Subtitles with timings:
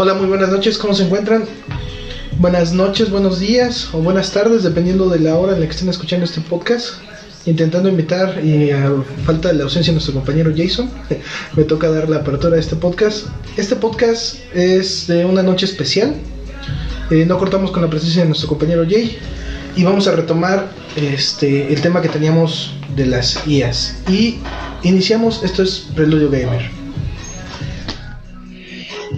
[0.00, 1.42] Hola, muy buenas noches, ¿cómo se encuentran?
[2.38, 5.88] Buenas noches, buenos días o buenas tardes, dependiendo de la hora en la que estén
[5.88, 6.98] escuchando este podcast.
[7.46, 8.92] Intentando invitar y a
[9.26, 10.88] falta de la ausencia de nuestro compañero Jason,
[11.56, 13.26] me toca dar la apertura de este podcast.
[13.56, 16.14] Este podcast es de una noche especial.
[17.10, 19.18] Eh, no cortamos con la presencia de nuestro compañero Jay
[19.74, 23.96] y vamos a retomar este el tema que teníamos de las IAs.
[24.08, 24.38] Y
[24.84, 26.77] iniciamos, esto es Preludio Gamer.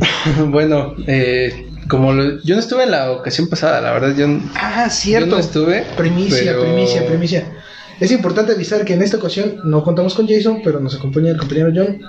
[0.49, 4.89] bueno, eh, como lo- yo no estuve en la ocasión pasada, la verdad, yo, Ah,
[4.91, 5.27] cierto.
[5.27, 5.85] yo no estuve.
[5.97, 7.53] Primicia, pero- primicia, primicia.
[8.01, 11.37] Es importante avisar que en esta ocasión no contamos con Jason, pero nos acompaña el
[11.37, 12.01] compañero John,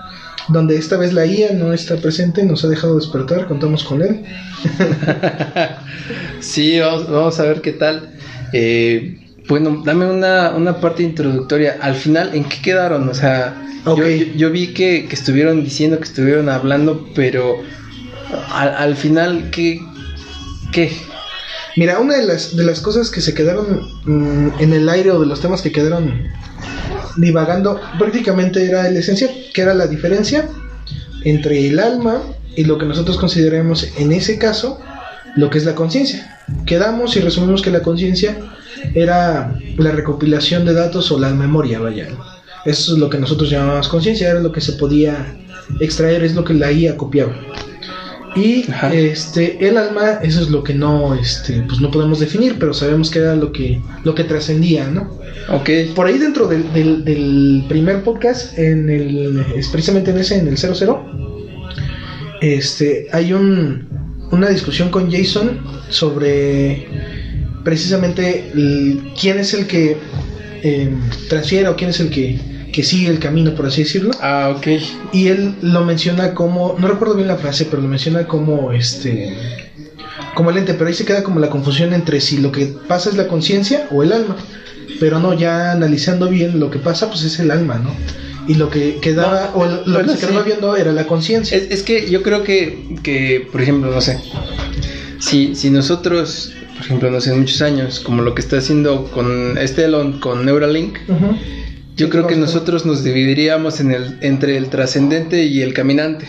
[0.47, 4.23] donde esta vez la IA no está presente, nos ha dejado despertar, contamos con él.
[6.39, 8.09] sí, vamos, vamos a ver qué tal.
[8.53, 9.17] Eh,
[9.47, 11.77] bueno, dame una, una parte introductoria.
[11.81, 13.07] Al final, ¿en qué quedaron?
[13.09, 17.57] O sea, yo, yo- yo vi que, que estuvieron diciendo, que estuvieron hablando, pero
[18.51, 19.79] al, al final, ¿qué?
[20.71, 20.91] ¿Qué?
[21.77, 25.19] Mira, una de las, de las cosas que se quedaron mm, en el aire o
[25.19, 26.29] de los temas que quedaron
[27.17, 30.47] divagando prácticamente era el esencial, que era la diferencia
[31.23, 32.21] entre el alma
[32.55, 34.79] y lo que nosotros consideramos en ese caso
[35.35, 36.39] lo que es la conciencia.
[36.65, 38.37] Quedamos y resumimos que la conciencia
[38.93, 42.07] era la recopilación de datos o la memoria, vaya.
[42.65, 45.37] Eso es lo que nosotros llamamos conciencia, era lo que se podía
[45.79, 47.33] extraer, es lo que la IA copiaba.
[48.35, 48.93] Y Ajá.
[48.93, 53.09] este el alma, eso es lo que no este pues no podemos definir, pero sabemos
[53.09, 55.17] que era lo que lo que trascendía, ¿no?
[55.49, 55.69] Ok.
[55.95, 60.47] Por ahí dentro del, del- del primer podcast, en el, es precisamente en ese, en
[60.47, 61.05] el 00,
[62.41, 63.87] este, hay un,
[64.31, 65.59] una discusión con Jason
[65.89, 66.87] sobre
[67.63, 69.97] precisamente el- quién es el que
[70.63, 70.89] eh,
[71.29, 72.39] transfiere o quién es el que,
[72.71, 74.11] que sigue el camino, por así decirlo.
[74.19, 74.67] Ah, ok.
[75.11, 79.35] Y él lo menciona como, no recuerdo bien la frase, pero lo menciona como este
[80.33, 83.09] como el ente, pero ahí se queda como la confusión entre si lo que pasa
[83.09, 84.37] es la conciencia o el alma.
[84.99, 87.93] Pero no, ya analizando bien lo que pasa, pues es el alma, ¿no?
[88.47, 90.49] Y lo que quedaba, o lo, bueno, que se quedaba sí.
[90.49, 91.57] viendo era la conciencia.
[91.57, 94.17] Es, es que yo creo que, que, por ejemplo, no sé,
[95.19, 99.05] si, si nosotros, por ejemplo, no sé, en muchos años, como lo que está haciendo
[99.05, 101.37] con este Elon, con Neuralink, Ujú.
[102.01, 106.27] Yo creo que nosotros nos dividiríamos en el, entre el trascendente y el caminante.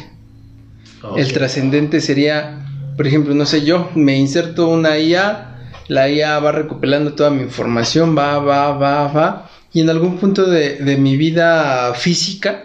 [1.17, 2.67] El trascendente sería,
[2.97, 5.49] por ejemplo, no sé, yo me inserto una IA,
[5.89, 10.47] la IA va recopilando toda mi información, va, va, va, va, y en algún punto
[10.47, 12.65] de, de mi vida física,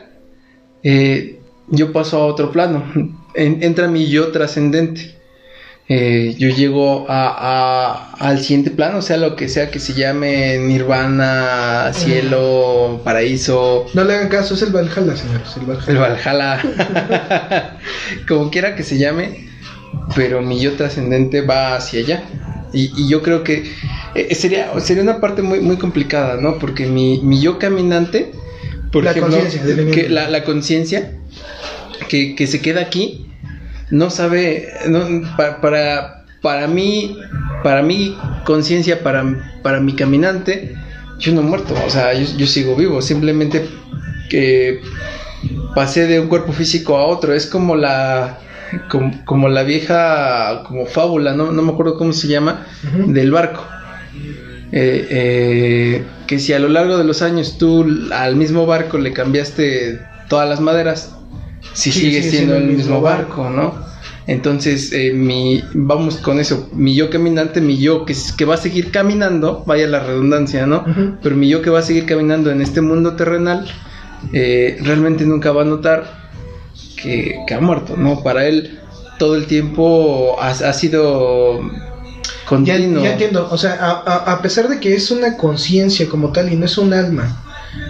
[0.83, 2.85] eh, yo paso a otro plano,
[3.33, 5.16] En- entra mi yo trascendente.
[5.89, 10.57] Eh, yo llego a, a- al siguiente plano, sea lo que sea que se llame
[10.57, 15.47] nirvana, cielo, paraíso, No le hagan caso, es el Valhalla, señores.
[15.57, 15.91] El Valhalla.
[15.91, 17.77] el Valhalla,
[18.27, 19.47] como quiera que se llame,
[20.13, 22.23] pero mi yo trascendente va hacia allá.
[22.73, 23.63] Y, y yo creo que
[24.13, 26.59] eh, sería, sería una parte muy, muy complicada, ¿no?
[26.59, 28.33] Porque mi, mi yo caminante,
[28.91, 29.37] por La ejemplo,
[29.93, 31.13] que la conciencia
[32.09, 33.26] que, que se queda aquí,
[33.89, 34.99] no sabe, no,
[35.37, 37.17] pa- para, para mí,
[37.63, 39.23] para mi conciencia, para,
[39.63, 40.75] para mi caminante,
[41.19, 43.65] yo no he muerto, o sea, yo, yo sigo vivo, simplemente
[44.29, 44.81] que
[45.75, 48.39] pasé de un cuerpo físico a otro, es como la
[48.89, 52.65] como, como la vieja como fábula, no, no me acuerdo cómo se llama,
[53.07, 53.65] del barco.
[54.73, 59.13] Eh, eh, que si a lo largo de los años tú al mismo barco le
[59.13, 61.15] cambiaste todas las maderas,
[61.73, 63.85] si Sí, sigue sigue siendo, el mismo barco, ¿no?
[64.27, 68.57] Entonces, eh, mi, vamos con eso, mi yo caminante, mi yo que, que va a
[68.57, 70.83] seguir caminando, vaya la redundancia, ¿no?
[71.21, 73.65] Pero mi yo que va a seguir caminando en este mundo terrenal,
[74.33, 76.05] eh, realmente nunca va a notar
[77.01, 78.21] que, que ha muerto, ¿no?
[78.23, 78.79] Para él
[79.19, 81.69] todo el tiempo ha, ha sido Ya,
[82.45, 83.03] continuo.
[83.03, 86.51] ya entiendo, o sea, a, a- a pesar de que es una conciencia como tal
[86.51, 87.43] y no es un alma,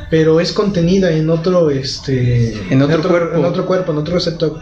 [0.09, 3.37] pero es contenida en otro, este, En otro cuerpo.
[3.37, 4.59] en otro cuerpo, en otro receptor.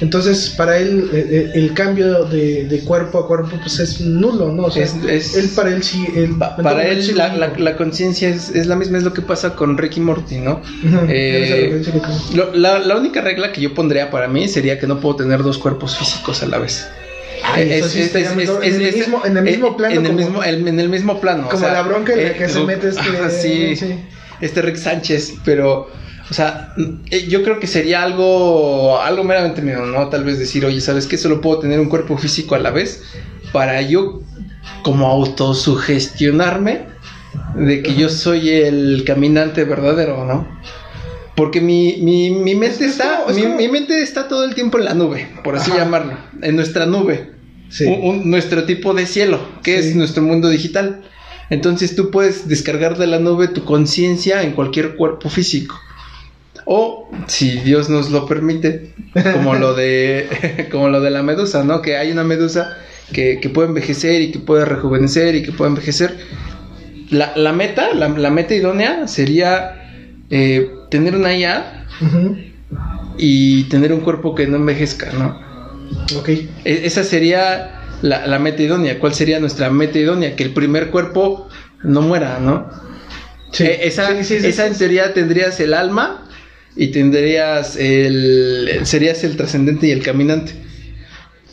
[0.00, 4.52] Entonces, para él, eh, eh, el cambio de, de cuerpo a cuerpo, pues es nulo,
[4.52, 4.64] ¿no?
[4.66, 7.34] O sea, Es- es- él para él sí, él, Pa- en para él sí la,
[7.34, 10.60] la- la conciencia es, es la misma, es lo que pasa con Ricky Morty, ¿no?
[11.08, 11.82] Eh.
[12.34, 15.42] Lo- la, la única regla que yo pondría para mí sería que no puedo tener
[15.42, 16.86] dos cuerpos físicos a la vez.
[17.44, 18.64] Ay, eso sí estaría mejor.
[18.64, 21.20] en, el mismo, en el mismo plano, en el como, mismo, el- en el mismo
[21.20, 21.46] plano.
[21.46, 23.94] o como sea, la bronca en la eh, que se Ru- mete este, sí, sí.
[24.40, 25.88] Este Rick Sánchez, pero,
[26.30, 26.74] o sea,
[27.10, 30.08] eh, yo creo que sería algo, algo meramente mío, ¿no?
[30.08, 31.16] Tal vez decir, oye, ¿sabes qué?
[31.18, 33.02] Solo puedo tener un cuerpo físico a la vez
[33.52, 34.22] para yo,
[34.82, 36.86] como autosugestionarme
[37.56, 40.46] de que yo soy el caminante verdadero, ¿no?
[41.34, 44.28] Porque mi, mi, mi mente Es- es está, como- es mi, como- mi mente está
[44.28, 45.80] todo el tiempo en la nube, por así Ajá.
[45.80, 46.12] llamarlo,
[46.42, 47.30] en nuestra nube.
[47.70, 47.84] Sí.
[47.84, 49.90] Un- un- nuestro tipo de cielo, que Sí.
[49.90, 51.02] es nuestro mundo digital.
[51.50, 55.78] Entonces tú puedes descargar de la nube tu conciencia en cualquier cuerpo físico.
[56.66, 58.92] O, si Dios nos lo permite,
[59.32, 61.80] como lo de, como lo de la medusa, ¿no?
[61.80, 62.76] Que hay una medusa
[63.12, 66.18] que, que puede envejecer y que puede rejuvenecer y que puede envejecer.
[67.10, 69.82] La, la meta, la, la meta idónea sería
[70.28, 71.86] eh, tener una IA
[73.16, 75.40] y tener un cuerpo que no envejezca, ¿no?
[76.18, 76.28] Ok.
[76.28, 78.98] E- esa sería la, la meta idónea.
[78.98, 80.36] ¿Cuál sería nuestra meta idónea?
[80.36, 81.48] Que el primer cuerpo
[81.82, 82.68] no muera, ¿no?
[83.52, 83.64] Sí.
[83.64, 86.26] Eh, esa, Sí, sí, esa en teoría tendrías el alma
[86.76, 88.80] y tendrías el...
[88.84, 90.52] serías el trascendente y el caminante.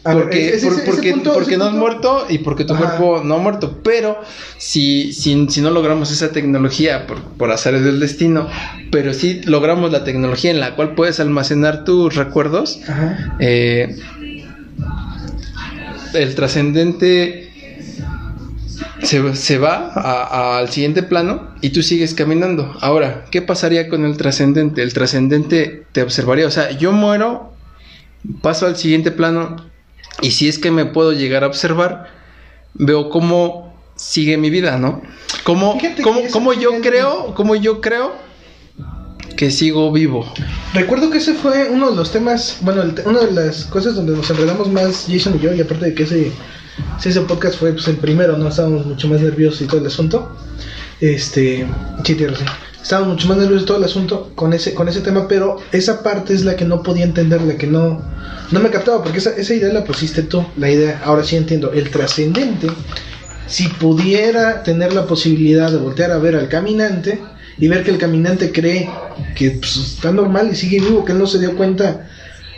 [0.04, 2.84] Porque, ese- ese- porque, punto- porque no has muerto y porque tu Ajá.
[2.98, 3.80] cuerpo no ha muerto.
[3.84, 4.22] Pero
[4.60, 8.48] si, si, si no logramos esa tecnología por, por azares del destino,
[8.92, 12.82] pero si logramos la tecnología en la cual puedes almacenar tus recuerdos,
[13.40, 13.96] eh,
[16.16, 17.52] el trascendente
[19.04, 22.76] se, se va a- al siguiente plano y tú sigues caminando.
[22.82, 24.82] Ahora, ¿qué pasaría con el trascendente?
[24.82, 26.48] El trascendente te observaría.
[26.48, 27.54] O sea, yo muero,
[28.42, 29.56] paso al siguiente plano
[30.22, 32.08] y si es que me puedo llegar a observar,
[32.74, 35.02] veo cómo sigue mi vida, ¿no?
[35.44, 35.78] Cómo,
[36.54, 38.14] yo creo, cómo yo creo
[39.36, 40.32] que sigo vivo.
[40.74, 44.16] Recuerdo que ese fue uno de los temas, bueno, el una de las cosas donde
[44.16, 46.32] nos enredamos más Jason y yo, y aparte de que ese,
[47.04, 50.36] ese podcast fue pues, el primero, no estábamos mucho más nerviosos y todo el asunto.
[51.02, 51.68] Este,
[52.04, 52.48] sí, tienes razón.
[52.82, 56.04] Estábamos mucho más nerviosos y todo el asunto con ese, con ese tema, pero esa
[56.04, 58.02] parte es la que no podía entender, la que no,
[58.52, 61.74] no me captaba, porque esa, esa idea la pusiste tú, la idea, ahora sí entiendo,
[61.74, 62.68] el trascendente,
[63.48, 67.20] si pudiera tener la posibilidad de voltear a ver al caminante
[67.58, 68.90] y ver que el caminante cree
[69.36, 72.08] que pues, está normal y sigue vivo, que él no se dio cuenta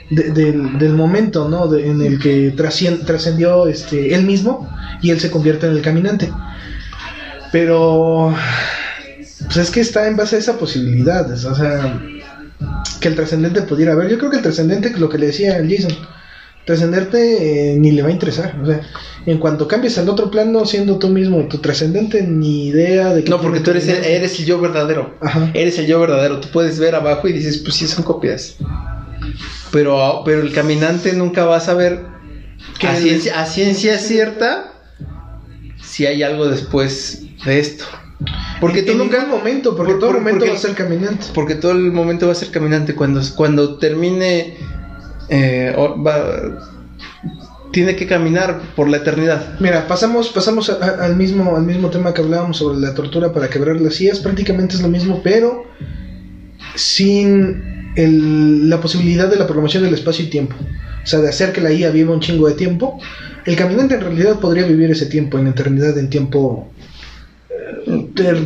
[0.09, 1.73] de- del, momento ¿no?
[1.75, 4.69] en el que trascendió este, él mismo
[5.01, 6.31] y él se convierte en el caminante.
[7.51, 8.33] Pero
[9.45, 12.01] pues es que está en base a esa posibilidad, o sea,
[12.99, 14.09] que el trascendente pudiera ver.
[14.09, 15.95] Yo creo que el trascendente, lo que le decía el Jason,
[16.67, 18.59] trascenderte eh, ni le va a interesar.
[18.61, 18.81] O sea,
[19.25, 23.29] en cuanto cambies al otro plano, siendo tú mismo tu trascendente, ni idea de que.
[23.31, 25.15] No, porque tú eres el, eres el yo verdadero.
[25.21, 25.49] Ajá.
[25.55, 26.39] Eres el yo verdadero.
[26.39, 28.57] Tú puedes ver abajo y dices, pues sí, son copias.
[29.71, 32.05] Pero, pero el caminante nunca va a saber
[32.79, 34.73] Que a el- ciencia, a ciencia cierta
[35.81, 37.85] si hay algo después de esto.
[38.59, 39.19] Porque tú en nunca.
[39.19, 41.25] ningún momento, porque por- todo por- momento porque- va a ser caminante.
[41.33, 42.93] Porque todo el momento va a ser caminante.
[42.95, 44.57] Cuando, cuando termine.
[45.29, 45.75] Eh,
[47.71, 49.59] tiene que caminar por la eternidad.
[49.59, 53.79] Mira, pasamos, pasamos al mismo, al mismo tema que hablábamos sobre la tortura para quebrar
[53.81, 55.65] las sillas, prácticamente es lo mismo, pero
[56.75, 57.77] sin
[58.69, 60.55] la posibilidad de la programación del espacio y tiempo.
[61.03, 62.99] O sea, de hacer que la IA viva un chingo de tiempo.
[63.45, 66.69] El caminante en realidad podría vivir ese tiempo en eternidad, en tiempo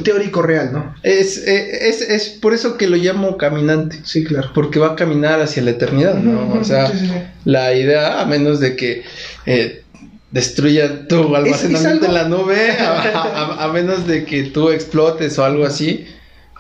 [0.03, 0.95] teórico real, ¿no?
[1.03, 4.00] Es, eh, es, es por eso que lo llamo caminante.
[4.03, 4.50] Sí, claro.
[4.53, 6.53] Porque va a caminar hacia la eternidad, ¿no?
[6.59, 7.13] O sea, sí, sí, sí.
[7.45, 9.03] la idea, a menos de que
[9.45, 9.83] eh,
[10.31, 15.45] destruya tu almacenamiento en la nube, a, a- a menos de que tú explotes o
[15.45, 16.06] algo así,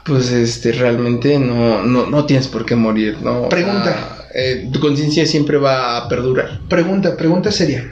[0.05, 3.49] pues este realmente no, no, no tienes por qué morir, ¿no?
[3.49, 4.25] Pregunta.
[4.33, 6.61] eh, tu conciencia siempre va a perdurar.
[6.67, 7.87] Pregunta, pregunta seria.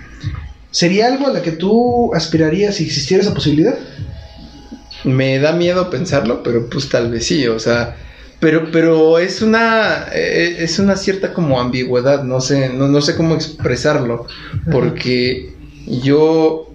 [0.71, 3.75] ¿Sería algo a la que tú aspirarías si existiera esa posibilidad?
[5.03, 7.95] Me da miedo pensarlo, pero pues tal vez sí, o sea,
[8.39, 13.15] pero, pero es una, eh, es una cierta como ambigüedad, no sé, no, no sé
[13.15, 14.27] cómo expresarlo,
[14.71, 15.53] porque
[15.87, 16.69] yo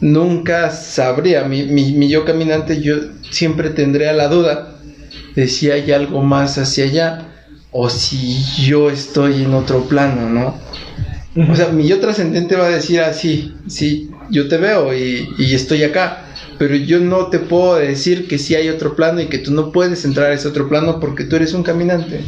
[0.00, 2.96] nunca sabría, mi, mi, mi yo caminante, yo
[3.30, 4.76] siempre tendría la duda
[5.34, 7.28] de si hay algo más hacia allá
[7.72, 10.54] o si yo estoy en otro plano, ¿no?
[11.50, 15.54] O sea, mi yo trascendente va a decir así, sí, yo te veo y, y
[15.54, 16.23] estoy acá,
[16.58, 19.72] pero yo no te puedo decir que sí hay otro plano y que tú no
[19.72, 22.20] puedes entrar a ese otro plano porque tú eres un caminante,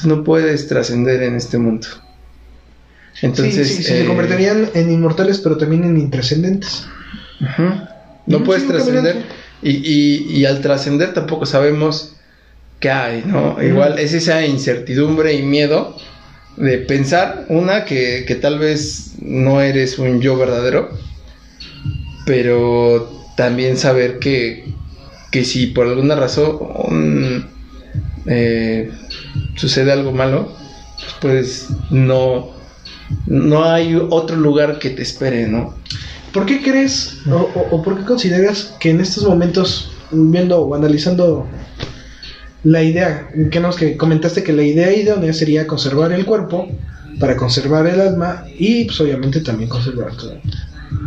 [0.00, 1.86] tú no puedes trascender en este mundo.
[3.22, 6.86] Entonces, sí, sí, sí, se eh, convertirían en inmortales, pero también en intrascendentes.
[8.26, 9.24] No puedes trascender.
[9.62, 12.16] Y, y, y al trascender tampoco sabemos
[12.78, 13.62] qué hay, ¿no?
[13.62, 15.96] Igual es esa incertidumbre y miedo
[16.56, 20.90] de pensar, una, que, que tal vez no eres un yo verdadero,
[22.26, 24.64] pero también saber que,
[25.30, 27.48] que si por alguna razón
[28.26, 28.90] eh,
[29.54, 30.52] sucede algo malo,
[31.20, 32.50] pues no,
[33.26, 35.74] no hay otro lugar que te espere, ¿no?
[36.32, 41.46] ¿Por qué crees o, por qué consideras que en estos momentos, viendo o analizando
[42.62, 46.68] la idea, que nos que comentaste que la idea idónea sería conservar el cuerpo
[47.18, 50.38] para conservar el alma y pues obviamente también conservar todo.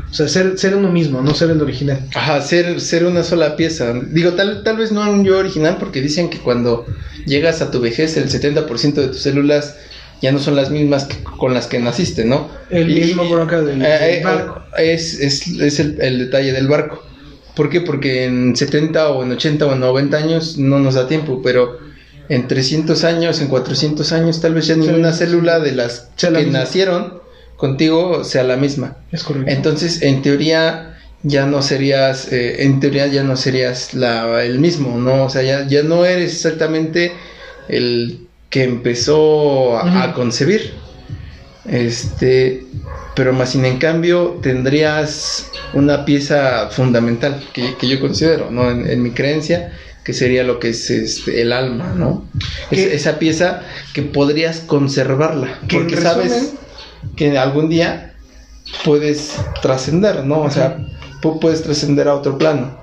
[0.09, 2.00] O sea, ser, ser uno mismo, no ser el original.
[2.15, 3.93] Ajá, ser, ser una sola pieza.
[4.12, 6.86] Digo, tal, tal vez no un yo original porque dicen que cuando
[7.25, 9.75] llegas a tu vejez el 70% de tus células
[10.21, 12.50] ya no son las mismas que con las que naciste, ¿no?
[12.69, 14.62] El Y- mismo bronca del, Eh, eh, barco.
[14.77, 17.03] Es, es, es el, el detalle del barco.
[17.55, 17.81] ¿Por qué?
[17.81, 21.77] Porque en 70 o en 80 o en 90 años no nos da tiempo, pero
[22.29, 27.19] en 300 años, en 400 años, tal vez ya ninguna célula de las que nacieron
[27.60, 28.96] contigo sea la misma.
[29.12, 29.51] Es correcto.
[29.51, 34.98] Entonces, en teoría, ya no serías, eh, en teoría ya no serías la, el mismo,
[34.98, 35.25] ¿no?
[35.25, 37.12] O sea, ya, ya no eres exactamente
[37.68, 40.74] el que empezó a, concebir.
[41.66, 42.63] Este,
[43.13, 48.72] pero más sin en cambio tendrías una pieza fundamental que, que yo considero, ¿no?
[48.72, 49.74] En, en mi creencia,
[50.06, 52.25] que sería lo que es este, el alma, ¿no?
[52.72, 53.63] Es- esa pieza
[53.94, 56.56] que podrías conservarla, Que porque sabes
[57.15, 58.13] que algún día
[58.84, 60.41] puedes trascender, ¿no?
[60.41, 60.77] O sea,
[61.22, 62.77] pu- puedes trascender a otro plano.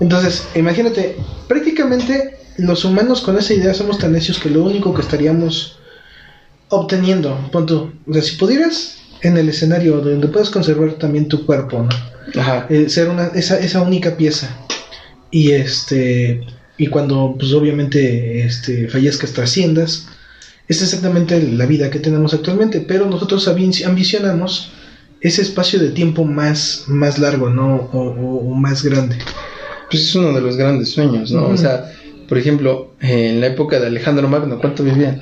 [0.00, 1.16] Entonces, imagínate,
[1.48, 5.78] prácticamente los humanos con esa idea somos tan necios que lo único que estaríamos
[6.68, 11.46] obteniendo, pon tú, o sea, si pudieras en el escenario donde puedes conservar también tu
[11.46, 12.40] cuerpo, ¿no?
[12.40, 12.66] Ajá.
[12.70, 14.48] Eh, ser una, esa, esa única pieza.
[15.30, 16.42] Y este,
[16.78, 20.06] y cuando pues obviamente este, fallezcas, trasciendas,
[20.68, 24.72] es exactamente la vida que tenemos actualmente, pero nosotros ambi- ambicionamos
[25.20, 27.76] ese espacio de tiempo más, más largo, ¿no?
[27.92, 29.16] O, o- o más grande.
[29.90, 31.46] Pues es uno de los grandes sueños, ¿no?
[31.48, 31.90] O sea,
[32.28, 35.20] por ejemplo, en la época de Alejandro Magno, ¿cuánto vivían?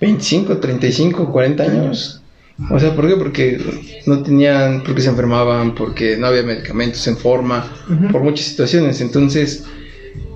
[0.00, 2.22] 25, 35, 40 años.
[2.70, 3.14] O sea, ¿por qué?
[3.16, 3.58] Porque
[4.06, 7.72] no tenían, porque se enfermaban, porque no había medicamentos en forma,
[8.10, 9.00] por muchas situaciones.
[9.00, 9.64] Entonces,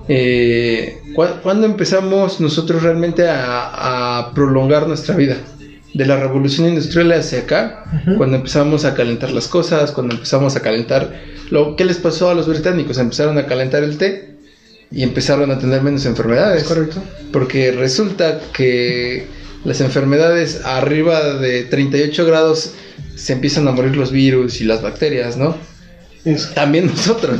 [0.08, 5.36] eh, ¿cu- ¿cuándo empezamos nosotros realmente a, a prolongar nuestra vida?
[5.94, 7.84] De la revolución industrial hacia acá,
[8.16, 11.10] cuando empezamos a calentar las cosas, cuando empezamos a calentar
[11.50, 14.30] lo que les pasó a los británicos, empezaron a calentar el té
[14.90, 16.62] y empezaron a tener menos enfermedades.
[16.62, 17.02] ¿Es correcto?
[17.30, 19.26] Porque resulta que
[19.64, 22.70] las enfermedades arriba de 38 grados
[23.14, 25.54] se empiezan a morir los virus y las bacterias, ¿no?
[26.24, 27.38] Es- También nosotros.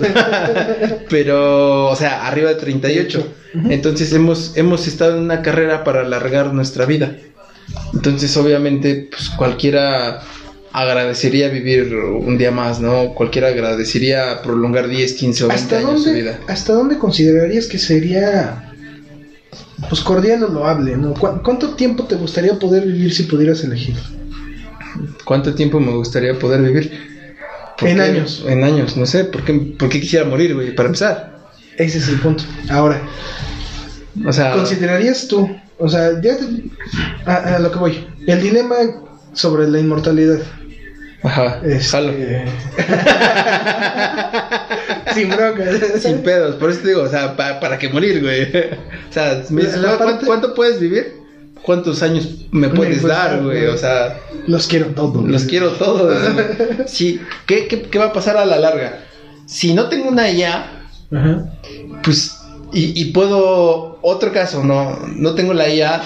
[1.08, 3.28] Pero, o sea, arriba de 38.
[3.54, 3.70] Ujú.
[3.70, 7.16] Entonces hemos, hemos estado en una carrera para alargar nuestra vida.
[7.94, 10.22] Entonces, obviamente, pues cualquiera
[10.72, 13.12] agradecería vivir un día más, ¿no?
[13.14, 16.40] Cualquiera agradecería prolongar 10, 15 o 20 ¿Hasta años su dónde, vida.
[16.48, 18.72] ¿Hasta dónde considerarías que sería
[19.88, 21.12] pues cordial o loable, ¿no?
[21.14, 23.94] ¿Cu- ¿Cuánto tiempo te gustaría poder vivir si pudieras elegir?
[25.24, 27.11] ¿Cuánto tiempo me gustaría poder vivir?
[27.82, 28.02] ¿Por En qué?
[28.02, 28.44] años.
[28.48, 29.24] En años, no sé.
[29.24, 30.74] ¿Por qué, por qué quisiera morir, güey?
[30.74, 31.38] Para empezar.
[31.76, 32.44] Ese es el punto.
[32.70, 33.00] Ahora,
[34.26, 35.48] O sea, ¿considerarías tú,
[35.78, 36.64] o sea, ya te-
[37.30, 38.76] a, a lo que voy, el dilema
[39.32, 40.40] sobre la inmortalidad?
[41.22, 42.12] ajá, Este, jalo.
[45.14, 45.64] Sin bronca.
[45.98, 48.42] Sin pedos, por eso te digo, o sea, pa- para qué morir, güey.
[49.10, 51.21] O sea, me dices, La- la ¿cu- parte- ¿cuánto puedes vivir?
[51.62, 53.66] ¿Cuántos años me puedes puedes dar, güey?
[53.66, 55.24] O sea, Los quiero todos.
[55.28, 56.12] los quiero todos.
[56.86, 59.04] Sí, ¿qué, qué, qué va a pasar a la larga?
[59.46, 61.44] Si no tengo una IA, Ajá.
[62.02, 62.32] pues,
[62.72, 66.02] y, y puedo, otro caso, no, no tengo la IA,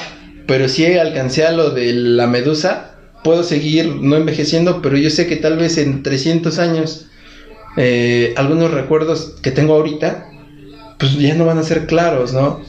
[0.47, 2.93] pero sí alcancé a lo de la medusa,
[3.25, 7.07] puedo seguir no envejeciendo, pero yo sé que tal vez en 300 años,
[7.77, 10.29] eh, algunos recuerdos que tengo ahorita,
[10.99, 12.61] pues ya no van a ser claros, ¿no?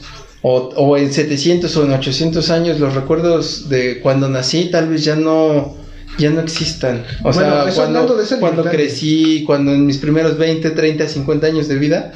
[0.42, 5.04] O, o en 700 o en 800 años los recuerdos de cuando nací tal vez
[5.04, 5.76] ya no
[6.18, 7.04] ya no existan.
[7.22, 11.68] O Bueno, sea, cuando, de cuando crecí, cuando en mis primeros 20, 30, 50 años
[11.68, 12.12] de vida,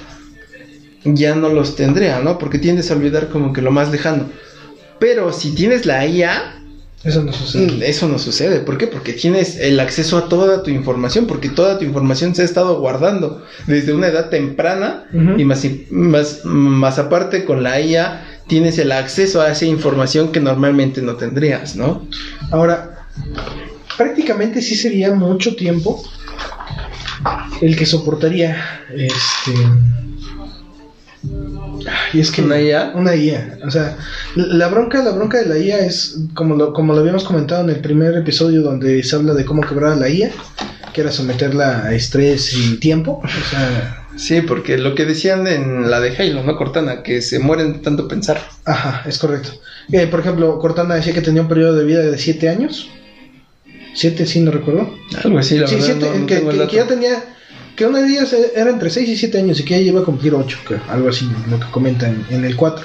[1.05, 2.39] ya no los tendría, ¿no?
[2.39, 4.27] Porque tiendes a olvidar como que lo más lejano.
[4.99, 6.62] Pero si tienes la IA,
[7.05, 7.67] Eso no sucede.
[7.67, 8.61] Mm, Eso no sucede.
[8.61, 8.87] ¿Por qué?
[8.87, 12.79] Porque tienes el acceso a toda tu información, porque toda tu información se ha estado
[12.79, 15.07] guardando desde una edad temprana
[15.37, 20.41] y más, más, más aparte con la IA tienes el acceso a esa información que
[20.41, 22.07] normalmente no tendrías, ¿no?
[22.51, 23.07] Ahora,
[23.97, 26.03] prácticamente sí sería mucho tiempo
[27.61, 28.57] el que soportaría
[28.95, 29.53] este.
[32.13, 32.93] Y es que ¿Una IA?
[32.95, 33.59] Una IA.
[33.67, 33.97] O sea,
[34.37, 37.71] la bronca, la bronca de la IA es como lo, como lo habíamos comentado en
[37.71, 40.31] el primer episodio donde se habla de cómo quebrar a la IA,
[40.93, 43.21] que era someterla a estrés y tiempo.
[43.25, 46.55] O sea, Sí, porque lo que decían en la de Halo, ¿no?
[46.55, 48.39] Cortana, que se mueren de tanto pensar.
[48.67, 49.53] ajá, es correcto.
[49.91, 52.89] Eh, por ejemplo, Cortana decía que tenía un periodo de vida de 7 años.
[53.95, 54.91] 7, sí, no recuerdo.
[55.25, 55.87] Algo así, la Sí, verdad.
[55.87, 56.71] siete, no- no que, tengo el que- dato.
[56.71, 57.25] que ya tenía.
[57.77, 60.05] Que una de ellas era entre 6 y 7 años y que ya iba a
[60.05, 60.59] cumplir 8,
[60.91, 62.85] algo así, lo que comentan en el 4.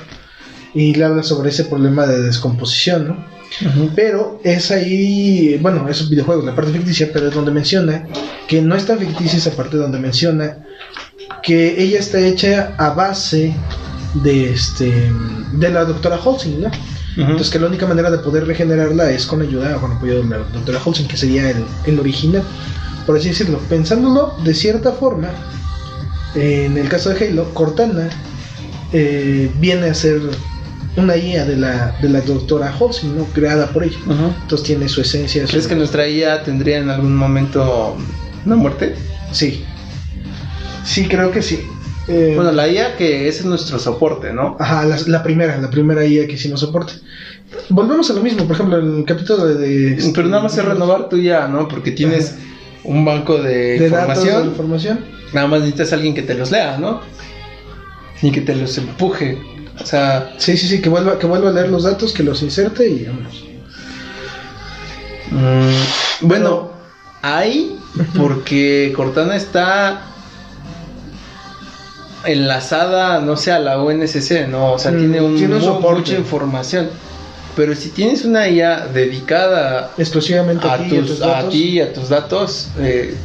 [0.74, 3.38] y le habla sobre ese problema de descomposición, ¿no?
[3.96, 8.06] Pero es ahí, bueno, esos videojuegos, la parte ficticia, pero es donde menciona
[8.48, 10.58] que no es tan ficticia esa parte donde menciona
[11.42, 13.54] que ella está hecha a base
[14.16, 15.12] de este
[15.54, 16.72] de la doctora Holsing, ¿no?
[17.16, 20.38] Entonces que la única manera de poder regenerarla es con ayuda, con apoyo de la
[20.38, 22.44] doctora Holsing, que sería el, el original,
[23.08, 23.58] por así decirlo.
[23.70, 25.30] Pensándolo de cierta forma,
[26.36, 28.10] en el caso de Halo, Cortana
[28.94, 30.22] eh, viene a ser
[30.98, 33.24] una IA de la, de la doctora Holsing, ¿no?
[33.26, 33.98] Creada por ella.
[34.42, 35.46] Entonces tiene su esencia.
[35.46, 37.96] ¿Crees su- que nuestra IA tendría en algún momento
[38.46, 38.96] una muerte?
[39.32, 39.64] Sí.
[40.84, 41.60] Sí, creo que sí.
[42.08, 44.56] Eh, Bueno, la IA que ese es nuestro soporte, ¿no?
[44.60, 46.94] Ajá, la, la primera, la primera IA que sí nos soporte.
[47.70, 49.56] Volvemos a lo mismo, por ejemplo, el capítulo de...
[49.96, 51.68] de- Pero nada más es renovar tu IA, ¿no?
[51.68, 52.36] Porque tienes
[52.88, 55.06] un banco de, de datos, de información.
[55.34, 57.02] Nada más necesitas a alguien que te los lea, ¿no?
[58.22, 59.38] Y que te los empuje.
[59.80, 62.42] O sea, Sí, sí, sí, que vuelva, que vuelva a leer los datos, que los
[62.42, 63.44] inserte y vámonos.
[65.32, 66.72] mm, bueno,
[67.22, 67.78] hay
[68.18, 70.02] porque Cortana está
[72.26, 74.74] enlazada, no sé, a la UNSC, ¿no?
[74.74, 76.90] O sea, Mm, tiene, un, tiene un mucha información.
[77.58, 81.28] Pero si tienes una IA dedicada Exclusivamente a, a ti y a tus tus, a
[81.28, 81.50] datos.
[81.52, 83.16] ti a tus datos, eh,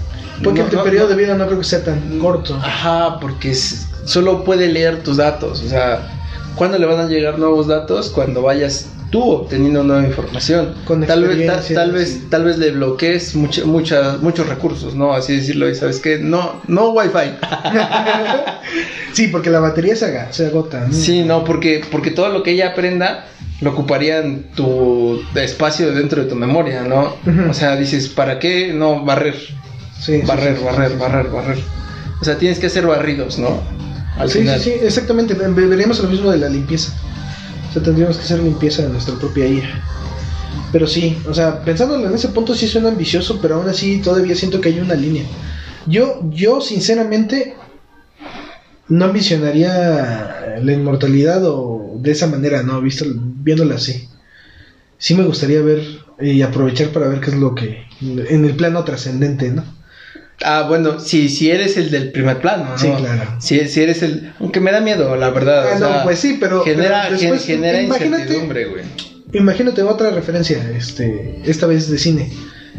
[0.42, 2.54] Porque no- tu no- periodo no- de vida no creo que sea tan corto.
[2.56, 5.62] Ajá, porque es- solo puede leer tus datos.
[5.62, 6.08] O sea,
[6.56, 8.08] ¿cuándo le van a llegar nuevos datos?
[8.10, 10.74] Cuando vayas tú obteniendo nueva información.
[10.86, 12.26] Con tal vez, ta- tal vez, sí.
[12.30, 15.12] tal vez le bloquees mucha- muchos recursos, ¿no?
[15.12, 15.68] Así decirlo.
[15.68, 17.36] Y sabes que no, no Wi-Fi.
[19.12, 20.86] Sí, porque la batería se, aga- se agota.
[20.86, 20.92] ¿no?
[20.94, 23.26] sí, no, porque, porque todo lo que ella aprenda
[23.62, 27.14] lo ocuparía en tu espacio dentro de tu memoria, ¿no?
[27.48, 28.72] O sea, dices, ¿para qué?
[28.74, 29.36] No, barrer,
[30.00, 31.58] Sí, barrer, sí, barrer, sí, barrer, barrer.
[32.20, 33.60] O sea, tienes que hacer barridos, ¿no?
[34.18, 34.58] Al Sí, final.
[34.60, 35.34] sí, sí, exactamente.
[35.34, 36.92] Ve- Veríamos lo mismo de la limpieza.
[37.70, 39.82] O sea, tendríamos que hacer limpieza de nuestra propia IA.
[40.72, 44.34] Pero sí, o sea, pensándolo en ese punto sí suena ambicioso, pero aún así todavía
[44.34, 45.24] siento que hay una línea.
[45.86, 47.54] Yo, yo sinceramente
[48.88, 52.80] no ambicionaría la inmortalidad o de esa manera, ¿no?
[52.80, 54.08] Visto, viéndola así.
[54.98, 55.82] Sí me gustaría ver
[56.20, 57.84] y aprovechar para ver qué es lo que...
[58.00, 59.64] En el plano trascendente, ¿no?
[60.44, 62.78] Ah, bueno, si, si eres el del primer plano, ¿no?
[62.78, 63.36] Sí, claro.
[63.40, 64.32] Si, si eres el...
[64.40, 65.68] Aunque me da miedo, la verdad.
[65.72, 68.82] Ah, o no, sea, pues sí, pero- Genera, pero gen- después, genera imagínate- incertidumbre, güey.
[69.34, 72.30] Imagínate otra referencia, este, esta vez de cine.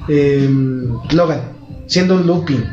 [0.08, 1.42] Em, Logan,
[1.88, 2.64] siendo un looping,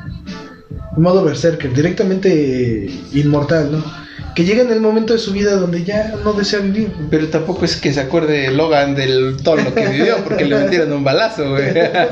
[0.97, 4.00] modo berserker, directamente inmortal, ¿no?
[4.35, 6.93] Que llega en el momento de su vida donde ya no desea vivir.
[7.11, 10.93] Pero tampoco es que se acuerde Logan del todo lo que vivió, porque le metieron
[10.93, 11.65] un balazo, güey.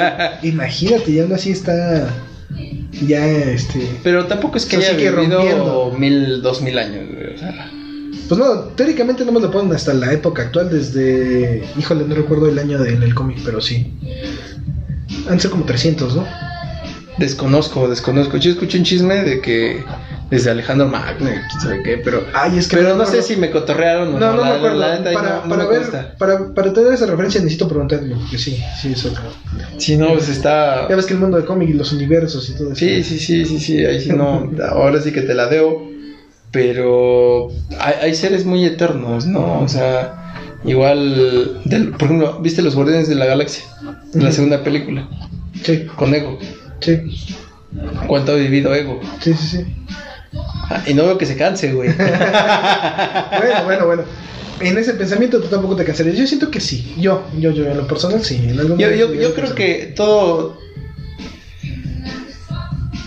[0.43, 2.09] Imagínate, ya aún así está
[3.07, 5.95] ya este Pero tampoco es que haya vivido rompiendo.
[5.97, 7.35] mil, dos mil años, güey.
[7.35, 7.71] O sea,
[8.29, 12.49] pues no, teóricamente no me lo ponen hasta la época actual desde híjole, no recuerdo
[12.49, 13.95] el año de- en el cómic, pero sí.
[15.29, 16.27] Han ser como 300, ¿no?
[17.19, 18.37] desconozco, desconozco.
[18.37, 19.85] Yo escuché un chisme de que
[20.31, 21.31] desde Alejandro Magno,
[21.63, 22.27] sabe qué, pero...
[22.35, 24.57] Ay, es que pero no no, sé si me cotorrearon o No, no la- me
[24.57, 24.77] acuerdo.
[24.79, 28.37] la para no- no para me ver, para, para tener esa referencia necesito preguntarle, porque
[28.37, 29.23] sí, sí, es otro.
[29.79, 30.87] Sí, no, pues está...
[30.89, 32.79] Ya ves que el mundo de cómic y los universos y todo eso.
[32.79, 35.89] Sí, sí, sí, sí, sí, ahí sí no, ahora sí que te la debo,
[36.51, 39.61] pero hay, hay seres muy eternos, ¿no?
[39.61, 43.65] O sea, igual, del- por ejemplo, ¿viste Los Guardianes de la Galaxia?
[44.13, 44.33] La Ujú.
[44.33, 45.09] segunda película,
[45.63, 46.39] Sí, con Ego.
[46.81, 47.01] sí,
[48.07, 49.01] ¿Cuánto ha vivido Ego?
[49.21, 49.75] sí, sí, sí.
[50.87, 51.91] Y no veo que se canse, güey.
[51.99, 54.03] Bueno, bueno, bueno.
[54.61, 56.17] En ese pensamiento tú tampoco te cansarías.
[56.17, 56.95] Yo siento que sí.
[56.99, 58.41] Yo, yo, yo, en lo personal sí.
[58.49, 60.59] En algún Yo, yo, yo creo que todo,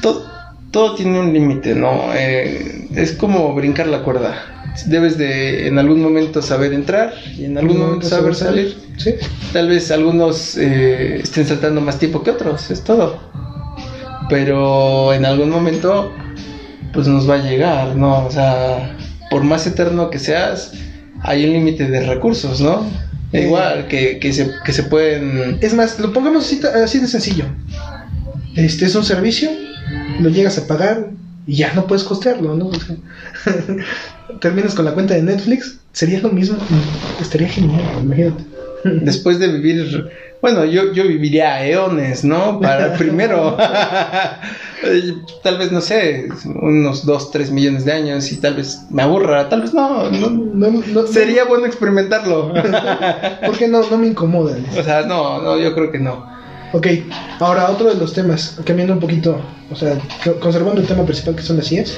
[0.02, 0.32] todo,
[0.72, 2.14] todo tiene un límite, ¿no?
[2.14, 4.74] Eh, es como brincar la cuerda.
[4.86, 8.78] Debes de en algún momento saber entrar y en algún momento saber salir.
[8.98, 9.16] Sí.
[9.52, 13.20] Tal vez algunos eh, estén saltando más tiempo que otros, es todo.
[14.30, 16.14] Pero en algún momento,
[16.94, 18.26] pues nos va a llegar, ¿no?
[18.26, 18.96] O sea,
[19.30, 20.74] por más eterno que seas,
[21.22, 22.86] hay un límite de recursos, ¿no?
[23.34, 23.44] Eh.
[23.44, 25.58] Igual, que, que, se, que se pueden...
[25.62, 26.52] Es más, lo pongamos
[26.84, 27.46] así, de sencillo.
[28.56, 29.50] Este es un servicio,
[30.20, 31.12] lo llegas a pagar
[31.48, 32.68] y ya no puedes costearlo, ¿no?
[32.68, 32.96] O sea,
[34.42, 36.58] terminas con la cuenta de Netflix, sería lo mismo.
[37.22, 38.44] Estaría genial, imagínate.
[38.84, 42.60] Después de vivir, bueno, yo, yo viviría eones, ¿no?
[42.60, 43.56] Para primero,
[45.44, 46.28] tal vez, no sé,
[46.62, 50.30] unos 2, 3 millones de años y tal vez me aburra, tal vez no, no.
[50.30, 52.54] No, no, Sería bueno experimentarlo.
[53.46, 54.58] ¿Por qué no, no me incomoda?
[54.78, 56.26] o sea, no, no, yo creo que no.
[56.74, 56.88] Ok,
[57.40, 61.36] ahora otro de los temas, cambiando un poquito, o sea, co- conservando el tema principal
[61.36, 61.98] que son las IAs.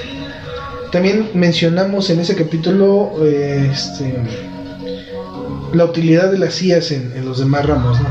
[0.91, 4.15] También mencionamos en ese capítulo, eh, este,
[5.73, 8.07] la utilidad de las IAs en, en los demás ramos, ¿no?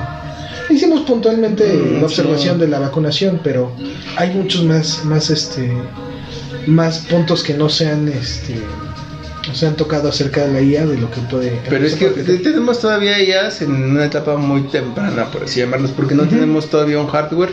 [0.70, 2.60] Hicimos puntualmente Mm, la observación sí.
[2.62, 3.72] de la vacunación, pero
[4.16, 5.70] hay muchos más, más este,
[6.66, 8.54] más puntos que no se han, este,
[9.46, 11.60] no se han tocado acerca de la IA de lo que puede.
[11.68, 16.14] Pero es que tenemos todavía IAs en una etapa muy temprana, por así llamarlos, porque
[16.14, 17.50] no tenemos todavía un hardware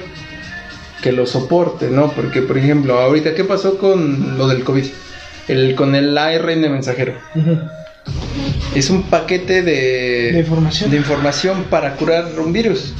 [1.02, 2.12] que lo soporte, ¿no?
[2.12, 4.86] Porque, por ejemplo, ahorita, ¿qué pasó con lo del COVID?
[5.48, 7.16] El, con el ARN mensajero.
[7.36, 7.58] Ujú.
[8.76, 10.92] Es un paquete de, De información.
[10.92, 12.94] de información para curar un virus.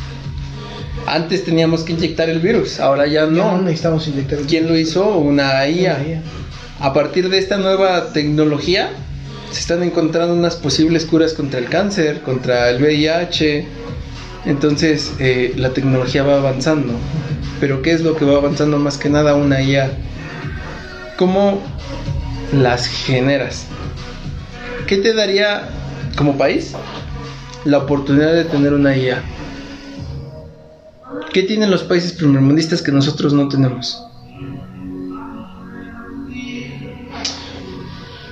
[1.06, 3.62] Antes teníamos que inyectar el virus, ahora ya No, no.
[3.62, 4.40] necesitamos inyectar.
[4.48, 5.18] ¿Quién lo hizo?
[5.18, 5.96] Una IA.
[6.00, 6.22] Una IA.
[6.80, 8.90] A partir de esta nueva tecnología,
[9.52, 13.66] se están encontrando unas posibles curas contra el cáncer, contra el VIH.
[14.46, 16.94] Entonces, eh, la tecnología va avanzando.
[17.60, 19.92] Pero, ¿qué es lo que va avanzando más que nada una IA?
[21.18, 21.62] ¿Cómo
[22.54, 23.66] las generas?
[24.90, 25.70] ¿Qué te daría
[26.18, 26.74] como país
[27.64, 29.22] la oportunidad de tener una IA?
[31.32, 34.04] ¿Qué tienen los países primermundistas que nosotros no tenemos?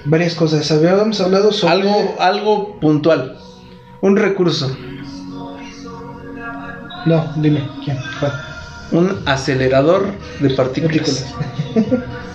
[0.06, 0.72] Varias cosas.
[0.72, 1.74] Habíamos hablado sobre.
[1.74, 3.38] Algo, algo puntual.
[4.02, 4.76] Un recurso.
[7.06, 7.70] No, dime.
[7.86, 8.00] ¿Quién?
[8.20, 8.34] ¿Cuál?
[8.93, 11.24] Un acelerador de partículas.
[11.76, 12.06] Partículas.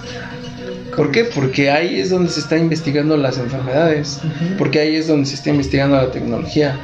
[0.97, 1.25] ¿Por qué?
[1.25, 4.21] Porque ahí es donde se está investigando las enfermedades.
[4.59, 6.79] Porque ahí es donde se está investigando la tecnología.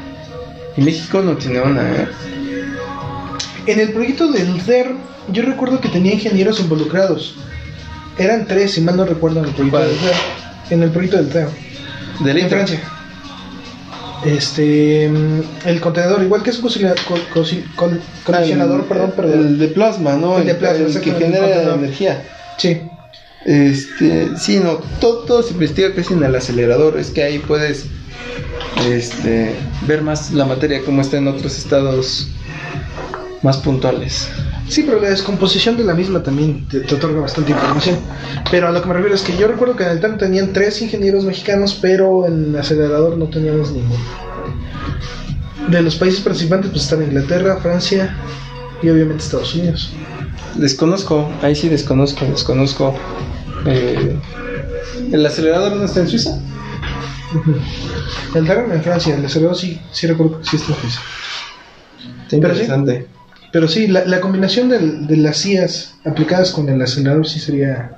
[0.77, 2.09] Y México no tiene una, ¿eh?
[3.67, 4.93] En el proyecto del CER,
[5.31, 7.35] yo recuerdo que tenía ingenieros involucrados.
[8.17, 9.89] Eran tres, si mal no recuerdo, en el proyecto ¿Cuál?
[9.91, 10.15] del CER.
[10.71, 11.49] En el proyecto del CER.
[12.21, 12.81] De En Francia.
[14.25, 15.09] Este.
[15.09, 19.39] mm, El contenedor, igual que es un cosila- co- cosi- col- colisionador, perdón, perdón.
[19.47, 20.39] El de plasma, ¿no?
[20.39, 21.79] El de plasma, el que el genera contenedor.
[21.79, 22.23] energía.
[22.57, 22.83] Sí.
[23.45, 26.99] Este, sí, no, todo, todo se investiga casi en el acelerador.
[26.99, 27.87] Es que ahí puedes
[28.87, 29.55] este,
[29.87, 32.29] ver más la materia como está en otros estados
[33.43, 34.29] más puntuales.
[34.69, 37.97] Sí, pero la descomposición de la misma también te, te otorga bastante información.
[38.51, 40.53] Pero a lo que me refiero es que yo recuerdo que en el TAN tenían
[40.53, 44.05] tres ingenieros mexicanos, pero en el acelerador no teníamos ninguno.
[45.69, 48.15] De los países participantes, pues están Inglaterra, Francia
[48.83, 49.93] y obviamente Estados Unidos.
[50.59, 52.95] Desconozco, ahí sí desconozco, desconozco.
[53.67, 54.17] Eh,
[55.13, 56.39] ¿El acelerador no está en Suiza?
[58.35, 61.01] El DARAN en Francia, el acelerador sí, sí recuerdo que sí está en Suiza.
[62.25, 62.61] Está Pero sí.
[62.63, 63.07] interesante.
[63.53, 67.93] Pero sí, la, la combinación del- de las IAs aplicadas con el acelerador sí sería...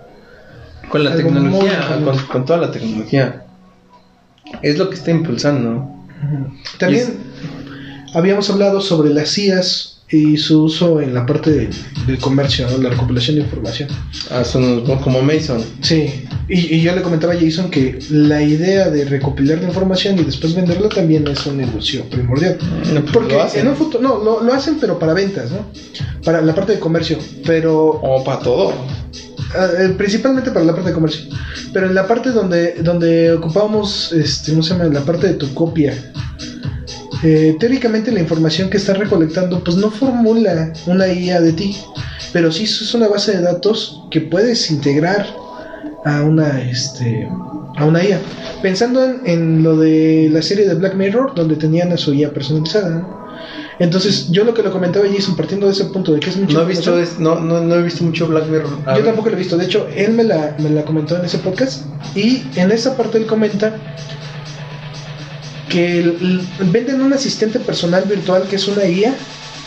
[0.90, 3.44] Con la tecnología, con, con toda la tecnología.
[4.62, 5.88] Es lo que está impulsando.
[6.78, 7.14] También
[8.14, 11.70] habíamos hablado sobre las IAs y su uso en la parte de-
[12.06, 12.78] del comercio, ¿no?
[12.78, 13.88] la recopilación de información.
[14.30, 15.62] Ah, son como Mason.
[15.82, 20.18] Sí, y, y yo le comentaba a Jason que la idea de recopilar la información
[20.18, 22.58] y después venderla también es un negocio primordial.
[22.92, 23.60] No, pues Porque lo hacen.
[23.62, 25.70] en un futuro, no, lo, lo hacen pero para ventas, ¿no?
[26.24, 28.72] Para la parte de comercio, pero O para todo.
[29.56, 31.22] Ah, eh, principalmente para la parte de comercio.
[31.72, 34.84] Pero en la parte donde, donde ocupábamos, este, ¿cómo se llama?
[34.92, 36.12] La parte de tu copia.
[37.22, 41.76] Eh, teóricamente la información que estás recolectando pues no formula una IA de ti,
[42.32, 45.26] pero sí es una base de datos que puedes integrar
[46.04, 47.28] a una este
[47.76, 48.20] a una IA.
[48.62, 52.32] Pensando en, en lo de la serie de Black Mirror, donde tenían a su IA
[52.32, 52.90] personalizada.
[52.90, 53.20] ¿no?
[53.78, 56.52] Entonces, yo lo que lo comentaba Jason, partiendo de ese punto de que es mucha
[56.54, 58.78] No he visto, es- no, no, no he visto mucho Black Mirror.
[58.84, 59.04] A yo ver.
[59.04, 59.56] tampoco lo he visto.
[59.56, 61.82] De hecho, él me la, me la comentó en ese podcast.
[62.14, 63.72] Y en esa parte él comenta
[65.70, 69.14] que el- el- venden un asistente personal virtual que es una IA.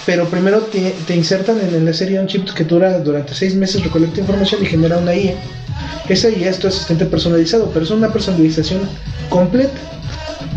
[0.05, 3.81] Pero primero te, te insertan en la serie un chip que dura durante seis meses,
[3.83, 5.33] recolecta información y genera una IA.
[6.09, 8.81] Esa IA es tu asistente personalizado, pero es una personalización
[9.29, 9.79] completa.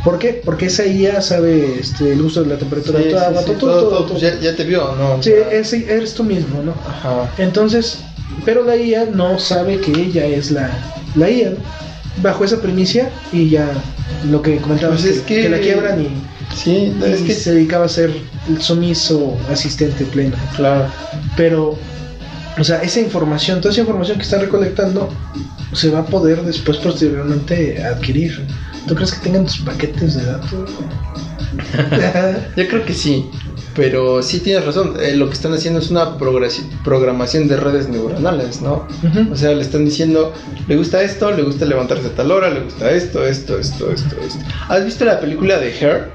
[0.02, 0.40] ¿Por qué?
[0.44, 3.40] Porque esa IA sabe este, el uso de la temperatura Sí, de tu sí, agua,
[3.40, 4.08] sí, todo, todo, todo, todo, todo.
[4.08, 5.22] pues ya, ya te vio, ¿no?
[5.22, 6.72] Sí, es- eres tú mismo, ¿no?
[6.88, 7.30] Ajá.
[7.38, 7.98] Entonces,
[8.44, 10.70] pero la IA no sabe que ella es la,
[11.14, 11.52] la IA,
[12.20, 13.70] bajo esa primicia y ya
[14.30, 16.08] lo que comentabas Pues es que, que- que la quiebran y,
[16.54, 18.10] Sí, y es que se dedicaba a ser
[18.48, 20.36] el sumiso asistente pleno.
[20.54, 20.86] Claro.
[21.36, 21.76] Pero,
[22.58, 25.12] o sea, esa información, toda esa información que está recolectando,
[25.72, 28.46] se va a poder después posteriormente adquirir.
[28.86, 30.70] ¿Tú crees que tengan tus paquetes de datos?
[32.56, 33.26] Yo creo que sí.
[33.76, 34.94] Pero sí tienes razón.
[35.00, 38.86] eh, lo que están haciendo es una programación de redes neuronales, ¿no?
[39.02, 39.32] Ujú.
[39.32, 40.32] O sea, le están diciendo,
[40.66, 44.16] le gusta esto, le gusta levantarse a tal hora, le gusta esto, esto, esto, esto,
[44.26, 44.44] esto.
[44.68, 46.10] ¿Has visto la película de Her?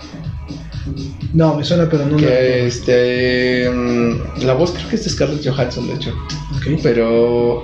[1.34, 2.18] no, me suena, pero no.
[2.18, 3.70] Que este.
[3.70, 6.12] mm, la voz creo que es de Scarlett Johansson, de hecho.
[6.12, 6.58] no.
[6.58, 6.80] Ok.
[6.84, 7.64] Pero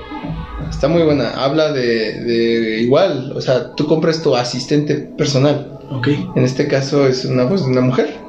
[0.70, 1.32] está muy buena.
[1.32, 5.80] Habla de, de igual, o sea, tú compras tu asistente personal.
[5.92, 6.08] Ok.
[6.36, 8.27] En este caso es una voz de una mujer.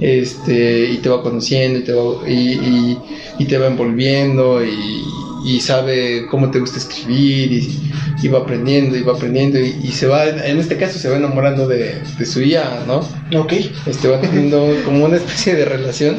[0.00, 2.98] Este, y te va conociendo y te va, y, y-
[3.38, 5.02] y te va envolviendo y,
[5.46, 7.52] y sabe cómo te gusta escribir
[8.22, 11.66] y, va aprendiendo y va aprendiendo y, se va, en este caso se va enamorando
[11.66, 13.00] de, de su IA, ¿no?
[13.36, 13.52] Ok.
[13.86, 16.18] Este va teniendo como una especie de relación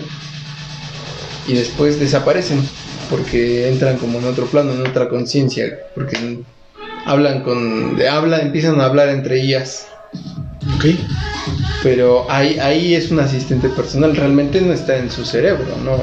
[1.48, 2.62] y después desaparecen
[3.10, 6.40] porque entran como en otro plano, en otra conciencia, porque
[7.06, 9.88] hablan con, hablan, empiezan a hablar entre ellas.
[10.76, 10.86] Ok.
[11.84, 15.98] Pero ahí, ahí es un asistente personal, realmente no está en su cerebro, no,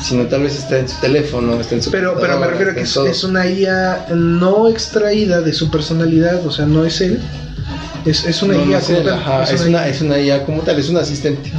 [0.00, 2.74] sino tal vez está en su teléfono, está en su Pero, pero me refiero a
[2.74, 7.20] que es, una IA no extraída de su personalidad, o sea, no es él.
[8.04, 10.20] Es, es una No, no IA es como él, tal, ajá, es, una, es una
[10.20, 11.50] IA como tal, es un asistente.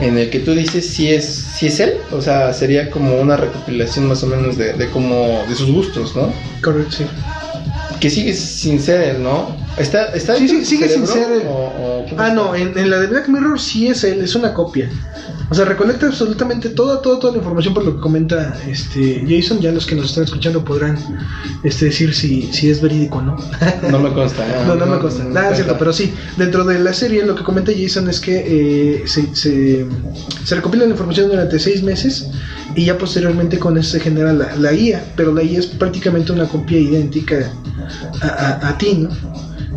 [0.00, 3.36] En el que tú dices si es, si es él, o sea, sería como una
[3.36, 6.32] recopilación más o menos de, de como de sus gustos, ¿no?
[6.60, 7.04] Correcto, sí.
[8.00, 9.63] Que sigue sin ser él, ¿no?
[9.76, 11.42] Está, está Sí, sí, sigue sin ser él.
[11.46, 14.52] o- o Ah, no, en, en la de Black Mirror sí es él, es una
[14.52, 14.88] copia.
[15.50, 19.60] O sea, recolecta absolutamente toda, toda, toda la información por lo que comenta este Jason.
[19.60, 20.96] Ya los que nos están escuchando podrán
[21.62, 23.36] este, decir si, si es verídico o no.
[23.90, 24.44] No me consta.
[24.48, 25.24] ah, No, no me consta.
[25.24, 28.42] Nada, es cierto, pero sí, dentro de la serie lo que comenta Jason es que
[28.46, 29.84] eh, se, se,
[30.44, 32.28] se recopila la información durante seis meses
[32.74, 36.32] y ya posteriormente con eso se genera la, la IA, pero la IA es prácticamente
[36.32, 37.50] una copia idéntica
[38.20, 39.10] a, a- a ti, ¿no?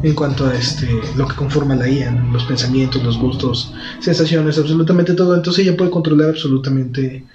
[0.04, 2.32] En cuanto a este lo que conforma la IA, ¿no?
[2.32, 5.36] los pensamientos, los gustos, sensaciones, absolutamente todo.
[5.36, 7.26] Entonces ella puede controlar absolutamente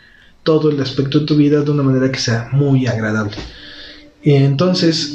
[0.42, 3.36] todo el aspecto de tu vida de una manera que sea muy agradable.
[4.24, 5.12] Entonces,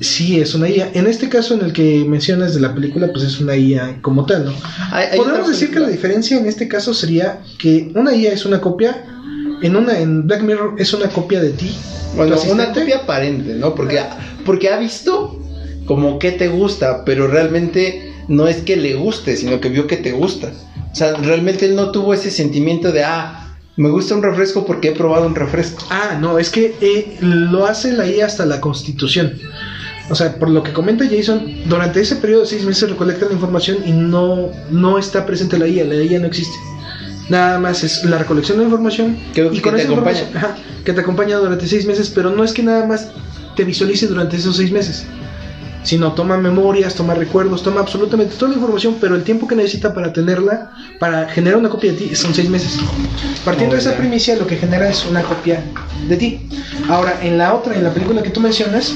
[0.00, 0.90] sí es una IA.
[0.94, 4.26] En este caso en el que mencionas de la película, pues es una IA como
[4.26, 4.52] tal, ¿no?
[5.16, 9.04] Podemos decir que la diferencia en este caso sería que una IA es una copia,
[9.62, 11.70] en una en Black Mirror es una copia de ti.
[12.16, 13.74] Bueno, una copia aparente, ¿no?
[13.74, 14.00] Porque,
[14.44, 15.40] porque ha visto
[15.88, 19.96] como que te gusta, pero realmente no es que le guste, sino que vio que
[19.96, 20.52] te gusta.
[20.92, 24.88] O sea, realmente él no tuvo ese sentimiento de, ah, me gusta un refresco porque
[24.88, 25.82] he probado un refresco.
[25.88, 29.38] Ah, no, es que eh, lo hace la IA hasta la constitución.
[30.10, 33.32] O sea, por lo que comenta Jason, durante ese periodo de seis meses recolecta la
[33.32, 36.56] información y no, no está presente la IA, la IA no existe.
[37.30, 40.18] Nada más es la recolección de la información Que- y que con te esa acompaña.
[40.18, 43.08] información ajá, que te acompaña durante seis meses, pero no es que nada más
[43.54, 45.04] te visualice durante esos seis meses,
[45.88, 49.94] sino toma memorias, toma recuerdos, toma absolutamente toda la información, pero el tiempo que necesita
[49.94, 52.72] para tenerla, para generar una copia de ti, son seis meses.
[53.42, 55.64] Partiendo de esa primicia, lo que genera es una copia
[56.06, 56.40] de ti.
[56.88, 58.92] Ahora, en la otra, en la película que tú mencionas,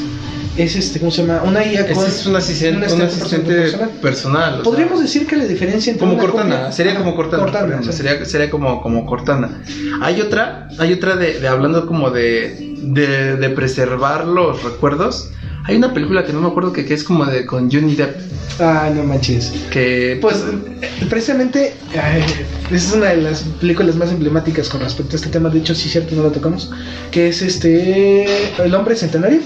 [0.54, 1.40] es este, ¿cómo se llama?
[1.44, 3.90] Una IA con es un asistente, un un asistente personal.
[4.02, 4.52] personal.
[4.52, 7.46] o sea, Podríamos decir que la diferencia entre como una Cortana, copia- sería como Cortana,
[7.46, 7.96] por ejemplo, sí.
[7.96, 9.62] sería, sería como, como Cortana.
[10.02, 15.30] Hay otra, hay otra de, de hablando como de, de, de preservar los recuerdos.
[15.64, 18.16] Hay una película que no me acuerdo que, que es como de con Johnny Depp,
[18.58, 19.52] Ay, no manches.
[19.70, 22.22] que Pues eh, precisamente ay,
[22.70, 25.48] esa es una de las películas más emblemáticas con respecto a este tema.
[25.50, 26.70] De hecho, sí, cierto, no la tocamos.
[27.10, 28.24] Que es este.
[28.62, 29.40] El hombre centenario.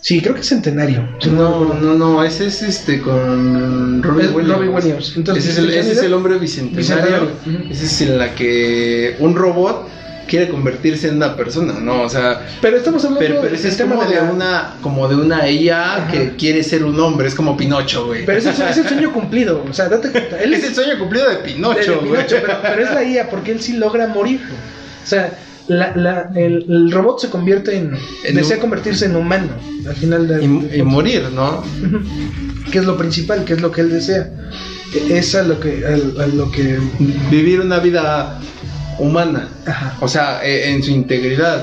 [0.00, 1.08] Sí, creo que es centenario.
[1.32, 4.56] no no, no, no, ese es este con Robin Es Williams.
[4.58, 5.12] Robin Williams.
[5.16, 6.06] Entonces, ese es el, ¿Johnny ese es Depp?
[6.06, 7.28] el hombre bicentenario.
[7.70, 9.88] Ese es en la que un robot
[10.28, 12.02] quiere convertirse en una persona, ¿no?
[12.02, 14.74] O sea, Pero estamos hablando Pero, pero ese del es tema como de, la- una
[14.80, 16.08] como de una IA Ajá.
[16.12, 18.24] que quiere ser un hombre, es como Pinocho, güey.
[18.24, 19.64] Pero ese es, es el sueño cumplido.
[19.68, 20.40] O sea, date cuenta.
[20.40, 22.22] Él es el sueño cumplido de de- de Pinocho, güey.
[22.28, 24.40] Pero, pero es la IA porque él sí logra morir.
[25.04, 25.36] O sea,
[25.66, 27.94] la, la- el, el robot se convierte en.
[28.24, 29.48] En desea un- convertirse en humano.
[29.86, 30.44] Al final de.
[30.44, 31.64] Y, y morir, ¿no?
[32.70, 34.28] Que es lo principal, que es lo que él desea.
[34.94, 36.78] E- Es a lo que, a, a lo que,
[37.30, 38.38] Vivir una vida
[38.98, 39.96] humana, ajá.
[40.00, 41.62] o sea, e- en su integridad,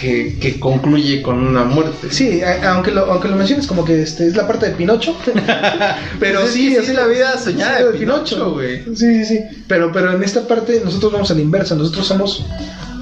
[0.00, 2.08] que, que concluye con una muerte.
[2.10, 5.14] Sí, aunque lo, aunque lo menciones como que este, es la parte de Pinocho.
[6.20, 8.82] Pero Pues sí, sí es la vida soñada sí, de Pinocho, güey.
[8.94, 9.40] Sí, sí, sí.
[9.68, 11.74] Pero, pero en esta parte nosotros vamos a la inversa.
[11.74, 12.46] Nosotros somos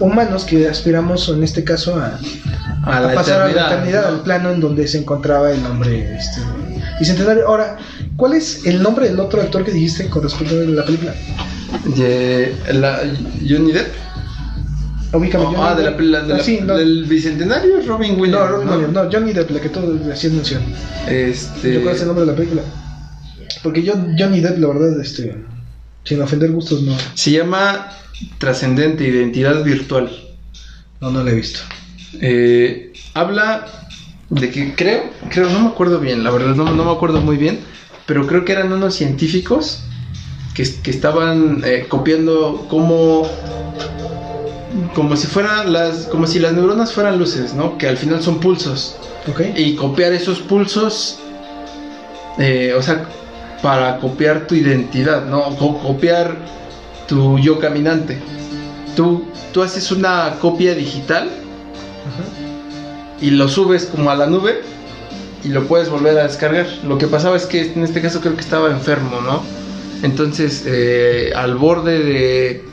[0.01, 2.19] humanos que aspiramos, en este caso, a,
[2.85, 4.09] A la a pasar a la eternidad, eternidad, ¿no?
[4.09, 6.41] al plano en donde se encontraba el hombre este,
[6.99, 7.47] bicentenario.
[7.47, 7.77] Ahora,
[8.17, 11.14] ¿cuál es el nombre del otro actor que dijiste con respecto a la película?
[11.96, 13.00] De la,
[13.48, 13.94] Johnny Depp.
[15.12, 18.42] Ubícame, Oh, ah, de la, la- de Ah, la- sí, no, del bicentenario Robin Williams.
[18.44, 19.81] no, Robin Williams, no, Johnny Depp, la que tú
[20.12, 20.62] hacías mención.
[21.09, 21.81] Este.
[21.81, 22.62] ¿Cuál es el nombre de la película?
[23.62, 25.35] Porque yo, Johnny Depp, la verdad, este,
[26.04, 27.88] sin ofender gustos, no, Se llama
[28.38, 30.11] Trascendente Identidad Virtual.
[31.00, 31.61] no, no la he visto.
[32.20, 33.66] Eh, habla
[34.28, 37.37] de que creo, creo, no me acuerdo bien, la verdad no, no me acuerdo muy
[37.38, 37.61] bien,
[38.04, 39.81] pero creo que eran unos científicos
[40.59, 43.23] que, que estaban eh, copiando cómo,
[44.92, 47.79] como si fueran las, como si las neuronas fueran luces, ¿no?
[47.79, 48.97] Que al final son pulsos.
[49.57, 51.21] Y copiar esos pulsos,
[52.38, 53.05] eh, o sea,
[53.62, 55.55] para copiar tu identidad, ¿no?
[55.57, 56.37] Co- copiar
[57.07, 58.18] tu yo caminante.
[58.97, 62.25] Tú, tú haces una copia digital Ajá.
[63.21, 64.61] y lo subes como a la nube
[65.44, 66.66] y lo puedes volver a descargar.
[66.83, 69.40] Lo que pasaba es que en este caso creo que estaba enfermo, ¿no?
[70.02, 72.64] Entonces, eh, al borde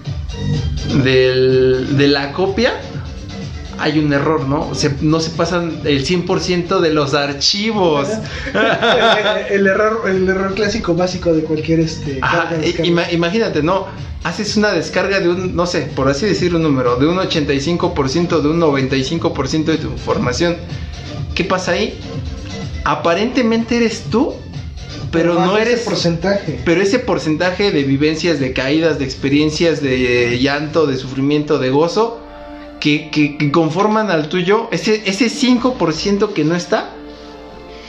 [1.03, 2.73] de, de la copia
[3.77, 4.73] hay un error, ¿no?
[4.73, 8.07] Se- no se pasan el 100% de los archivos.
[8.53, 12.19] el, el error, el error clásico básico de cualquier este.
[12.21, 13.87] Ajá, carga ima- imagínate, ¿no?
[14.23, 18.41] Haces una descarga de un, no sé, por así decir un número, de un 85%,
[18.41, 20.55] de un 95% de tu información.
[21.35, 21.99] ¿Qué pasa ahí?
[22.85, 24.35] Aparentemente eres tú,
[25.15, 25.81] pero no ese eres...
[25.81, 26.59] porcentaje.
[26.65, 32.19] Pero ese porcentaje de vivencias, de caídas, de experiencias, de llanto, de sufrimiento, de gozo,
[32.79, 36.91] que, que- que conforman al tuyo, ese, ese 5% que no está,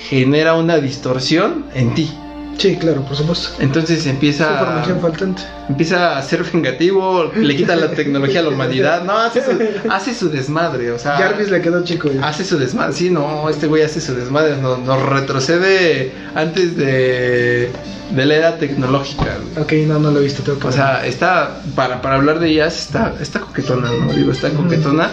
[0.08, 2.10] genera una distorsión en ti.
[2.58, 3.50] Sí, claro, por supuesto.
[3.60, 5.42] Entonces empieza Información faltante.
[5.68, 9.04] empieza a ser vengativo, le quita la tecnología a la humanidad.
[9.04, 9.50] No, hace su,
[9.90, 12.10] hace su desmadre, o sea, Jarvis le quedó chico.
[12.10, 12.26] ya.
[12.26, 12.92] hace su desmadre.
[12.94, 17.70] Sí, no, este güey hace su desmadre, nos, nos retrocede antes de,
[18.10, 19.36] de la era tecnológica.
[19.54, 19.62] güey.
[19.82, 22.48] Ok, no, no lo he visto, tengo que O sea, está, para, para hablar de
[22.48, 24.12] ellas, está, está coquetona, ¿no?
[24.14, 25.10] Digo, está coquetona.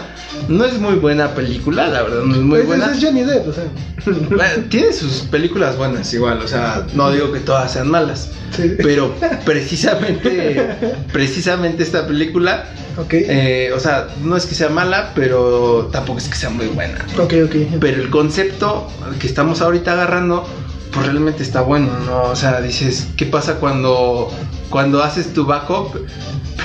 [0.48, 2.92] No es muy buena película, la verdad, no es muy Pues, buena.
[2.92, 3.64] Es Johnny Depp, o sea.
[4.68, 8.30] Tiene sus películas buenas igual, o sea, no digo que todas sean malas.
[8.56, 8.72] Sí.
[8.78, 9.12] Pero
[9.44, 10.76] precisamente,
[11.12, 12.64] precisamente esta película,
[12.96, 13.12] Ok.
[13.14, 16.98] eh, o sea, no es que sea mala, pero tampoco es que sea muy buena.
[17.18, 17.56] ok, ok.
[17.80, 18.88] Pero el concepto
[19.20, 20.46] que estamos ahorita agarrando,
[20.92, 22.22] pues realmente está bueno, ¿no?
[22.30, 24.30] O sea, dices, ¿qué pasa cuando,
[24.70, 25.96] cuando haces tu backup,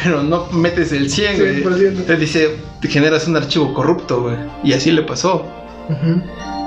[0.03, 1.63] pero no metes el 100, güey?
[1.63, 2.05] 100%.
[2.05, 4.35] Te dice, te generas un archivo corrupto, güey.
[4.63, 5.45] Y así le pasó.
[5.89, 6.21] Ujú.
[6.21, 6.58] El-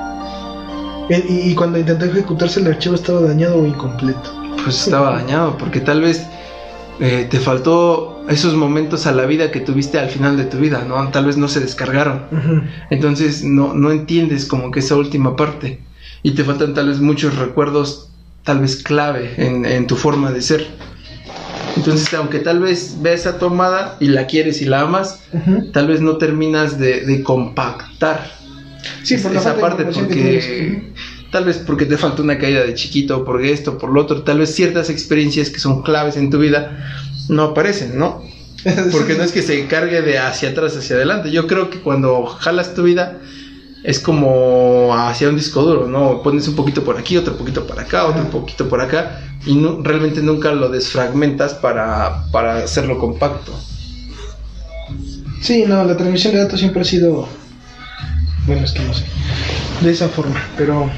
[1.09, 4.33] y, y cuando intentó ejecutarse el archivo estaba dañado o incompleto.
[4.63, 6.25] Pues estaba dañado, porque tal vez
[7.01, 10.85] eh, te faltó esos momentos a la vida que tuviste al final de tu vida,
[10.87, 11.09] ¿no?
[11.11, 12.23] Tal vez no se descargaron.
[12.91, 15.81] Entonces no, no entiendes como que esa última parte.
[16.23, 18.11] Y te faltan tal vez muchos recuerdos,
[18.45, 20.67] tal vez clave en, en tu forma de ser.
[21.77, 25.25] Entonces, aunque tal vez ves esa tomada y la quieres y la amas,
[25.73, 28.43] tal vez no terminas de, de compactar
[29.03, 30.92] Sí, por la esa parte porque
[31.33, 34.39] tal vez porque te falta una caída de chiquito, porque esto, por lo otro, tal
[34.39, 36.87] vez ciertas experiencias que son claves en tu vida
[37.29, 38.23] no aparecen, ¿no?
[38.93, 41.33] Porque no es que se cargue de hacia atrás hacia adelante.
[41.33, 43.19] Yo creo que cuando jalas tu vida
[43.83, 46.23] es como hacia un disco duro, ¿no?
[46.23, 49.83] Pones un poquito por aquí, otro poquito para acá, otro poquito por acá y no,
[49.83, 53.53] realmente nunca lo desfragmentas para, para hacerlo compacto.
[55.41, 57.29] Sí, no, la transmisión de datos siempre ha sido.
[58.47, 59.05] Bueno, es que no sé.
[59.81, 60.89] De esa forma, pero.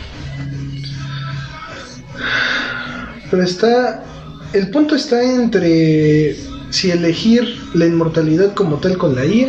[3.35, 4.05] Pero está.
[4.53, 6.37] El punto está entre
[6.71, 9.49] si elegir la inmortalidad como tal con la IA.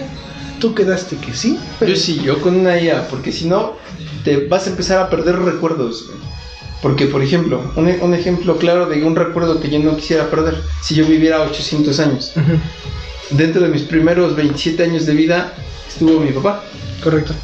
[0.60, 1.60] Tú quedaste que sí.
[1.82, 3.74] Yo sí, yo con una IA, porque si no,
[4.24, 6.10] te vas a empezar a perder recuerdos.
[6.82, 10.64] Porque, por ejemplo, un, un ejemplo claro de un recuerdo que yo no quisiera perder,
[10.82, 12.34] si yo viviera 800 años.
[13.30, 15.54] Dentro de mis primeros 27 años de vida
[15.88, 16.64] estuvo mi papá.
[17.04, 17.36] Correcto.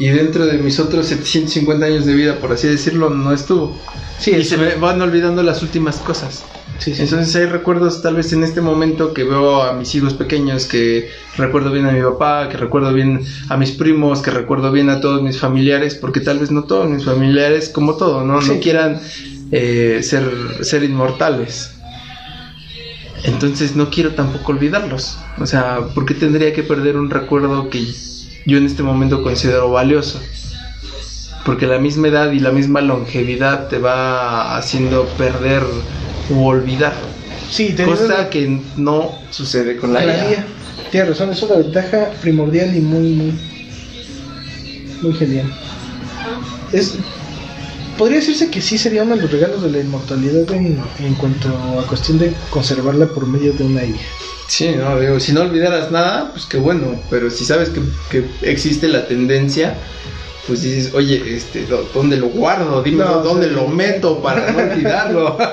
[0.00, 3.76] Y dentro de mis otros 750 años de vida, por así decirlo, no estuvo.
[4.18, 6.42] Sí, y se me van olvidando las últimas cosas.
[6.78, 7.02] Sí, sí.
[7.02, 11.10] Entonces hay recuerdos tal vez en este momento que veo a mis hijos pequeños, que
[11.36, 15.02] recuerdo bien a mi papá, que recuerdo bien a mis primos, que recuerdo bien a
[15.02, 18.52] todos mis familiares, porque tal vez no todos mis familiares, como todo, no, Sí.
[18.52, 18.98] no quieran
[19.52, 20.24] eh, ser,
[20.62, 21.72] ser inmortales.
[23.24, 25.18] Entonces no quiero tampoco olvidarlos.
[25.38, 27.80] O sea, ¿por qué tendría que perder un recuerdo que
[28.46, 30.20] yo en este momento considero valioso?
[31.44, 35.62] Porque la misma edad y la misma longevidad te va haciendo perder
[36.30, 36.94] o olvidar.
[37.50, 40.30] Sí, te Cosa que no sucede con la, la IA.
[40.30, 40.46] IA.
[40.90, 43.34] Tienes razón, es una ventaja primordial y muy, muy,
[45.02, 45.46] muy genial.
[46.72, 46.94] Es,
[47.96, 51.48] podría decirse que sí sería uno de los regalos de la inmortalidad en, en cuanto
[51.80, 53.96] a cuestión de conservarla por medio de una IA.
[54.50, 57.80] Sí, no, digo, si no olvidaras nada, pues qué bueno, pero si sabes que,
[58.10, 59.74] que existe la tendencia,
[60.48, 62.82] pues dices, oye, este, ¿dó- ¿dónde lo guardo?
[62.82, 63.54] Dime No, dónde sí.
[63.54, 65.38] lo meto para no olvidarlo.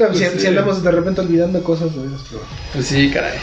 [0.00, 0.46] Si, Pues, si sí.
[0.46, 2.42] andamos de repente olvidando cosas esas, pero-
[2.72, 3.36] Pues sí, caray.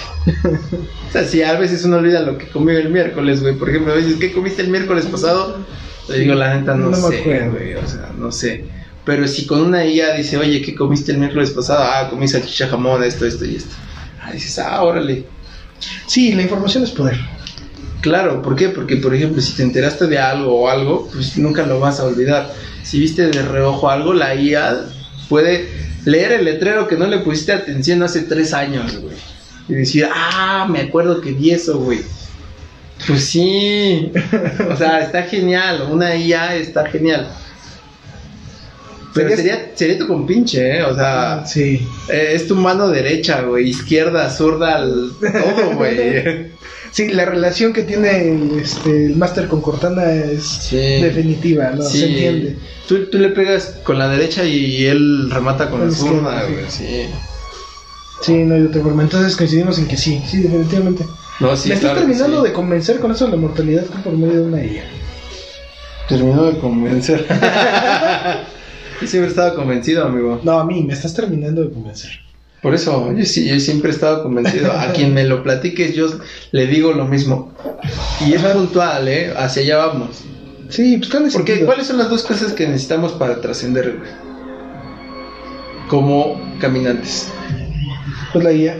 [1.07, 3.53] O sea, si a veces uno olvida lo que comió el miércoles, güey.
[3.55, 5.55] Por ejemplo, me dices, ¿qué comiste el miércoles pasado?
[6.07, 7.51] Le digo, la neta, no, No me sé, acuerdo.
[7.51, 7.75] güey.
[7.75, 8.65] O sea, no sé.
[9.05, 11.83] Pero si con una IA dice, oye, ¿qué comiste el miércoles pasado?
[11.83, 13.75] Ah, comí salchicha jamón, esto, esto y esto.
[14.27, 15.25] Ah, dices, ah, órale.
[16.05, 17.17] Sí, la información es poder.
[18.01, 18.69] Claro, ¿por qué?
[18.69, 22.05] Porque, por ejemplo, si te enteraste de algo o algo, pues nunca lo vas a
[22.05, 22.51] olvidar.
[22.83, 24.85] Si viste de reojo algo, la IA
[25.29, 25.69] puede
[26.05, 29.15] leer el letrero que no le pusiste atención hace tres años, güey.
[29.69, 32.01] Y decir, ah, me acuerdo que vi eso, güey.
[33.07, 34.11] Pues sí.
[34.71, 35.87] o sea, está genial.
[35.89, 37.29] Una IA está genial.
[39.23, 40.83] Pero sería, sería tu compinche, ¿eh?
[40.83, 41.87] O sea, Sí.
[42.09, 43.69] eh, es tu mano derecha, güey.
[43.69, 46.55] Izquierda, zurda, al- todo, güey.
[46.91, 50.77] Sí, la relación que tiene el, este, el máster con Cortana es Sí.
[51.01, 51.83] definitiva, ¿no?
[51.83, 51.99] Sí.
[51.99, 52.57] Se entiende.
[52.87, 56.53] Tú, tú le pegas con la derecha y él remata con la zurda, sí.
[56.53, 56.65] güey.
[56.69, 57.05] Sí.
[58.21, 59.03] Sí, no hay otra forma.
[59.03, 61.05] Entonces coincidimos en que sí, sí, definitivamente.
[61.39, 62.47] No, sí, Me estás claro terminando sí.
[62.47, 64.83] de convencer con eso de la mortalidad por medio de una IA.
[66.09, 67.27] Terminó de convencer.
[69.01, 70.39] Yo siempre he estado convencido, amigo.
[70.43, 72.11] No, a mí, me estás terminando de convencer.
[72.61, 74.71] Por eso, yo sí, yo siempre he estado convencido.
[74.71, 76.07] A quien me lo platiques, yo
[76.51, 77.53] le digo lo mismo.
[78.25, 79.33] Y es puntual, ¿eh?
[79.37, 80.23] Hacia allá vamos.
[80.69, 81.65] Sí, pues tiene Porque, sentido.
[81.67, 84.09] ¿cuáles son las dos cosas que necesitamos para trascender, güey?
[85.87, 87.29] Como caminantes.
[88.33, 88.77] Pues la IA.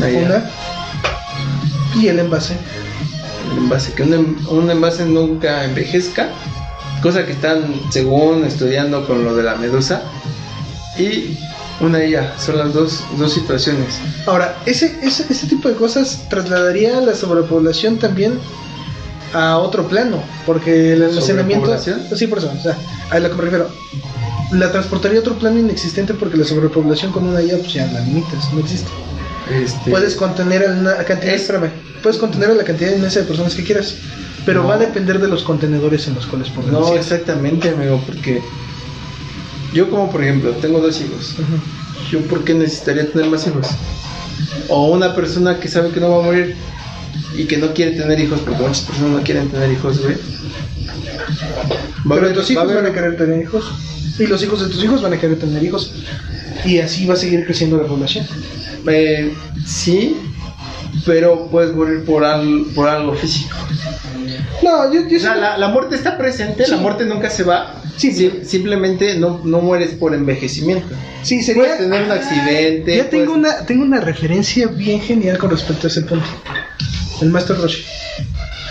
[0.00, 0.06] La.
[0.06, 0.50] Una.
[2.00, 2.54] Y el envase.
[3.52, 6.30] El envase, que un, un envase nunca envejezca,
[7.02, 10.02] cosa que están según estudiando con lo de la medusa,
[10.98, 11.36] y
[11.80, 13.98] una IA, son las dos, dos situaciones.
[14.26, 18.38] Ahora, ese, ese, ese tipo de cosas trasladaría la sobrepoblación también
[19.34, 21.66] a otro plano, porque el almacenamiento...
[22.16, 22.76] Sí, por eso, o sea,
[23.10, 23.68] a lo que me refiero.
[24.52, 28.00] La transportaría a otro plano inexistente porque la sobrepoblación con una IA pues ya la
[28.00, 28.88] limitas, no existe.
[29.50, 31.70] Este, Puedes contener a la cantidad, Es- espérame,
[32.02, 33.94] puedes contener a la cantidad inmensa de personas que quieras,
[34.46, 34.68] pero No.
[34.68, 36.70] va a depender de los contenedores en los cuales pones.
[36.72, 38.40] No, exactamente, amigo, porque
[39.74, 42.10] yo como por ejemplo tengo dos hijos, Ujú.
[42.12, 43.66] yo por qué necesitaría tener más hijos?
[44.68, 46.56] O una persona que sabe que no va a morir
[47.36, 50.16] y que no quiere tener hijos, porque muchas personas no quieren tener hijos, güey.
[52.08, 53.64] Pero tus va a hijos van a querer tener hijos.
[54.18, 55.92] Y los hijos de tus hijos van a querer tener hijos.
[56.64, 58.26] Y así va a seguir creciendo la población.
[58.88, 59.34] Eh,
[59.66, 60.16] sí,
[61.04, 63.56] pero puedes morir por, al- por algo físico.
[64.62, 67.42] No, yo, yo O sea, sí- la, la muerte está presente, la muerte nunca se
[67.42, 67.82] va.
[67.96, 68.40] Sí.
[68.44, 70.94] Simplemente no, no mueres por envejecimiento.
[71.22, 71.62] sí, sería...
[71.62, 72.96] Puedes tener un accidente.
[72.96, 76.26] Ya tengo puedes- una, tengo una referencia bien genial con respecto a ese punto.
[77.20, 77.84] El Master Roshi.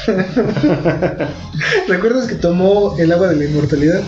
[1.88, 4.02] ¿Recuerdas que tomó el agua de la inmortalidad?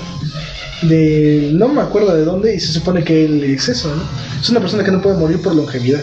[0.84, 1.50] De.
[1.54, 4.04] No me acuerdo de dónde, y se supone que el exceso, ¿no?
[4.40, 6.02] Es una persona que no puede morir por longevidad.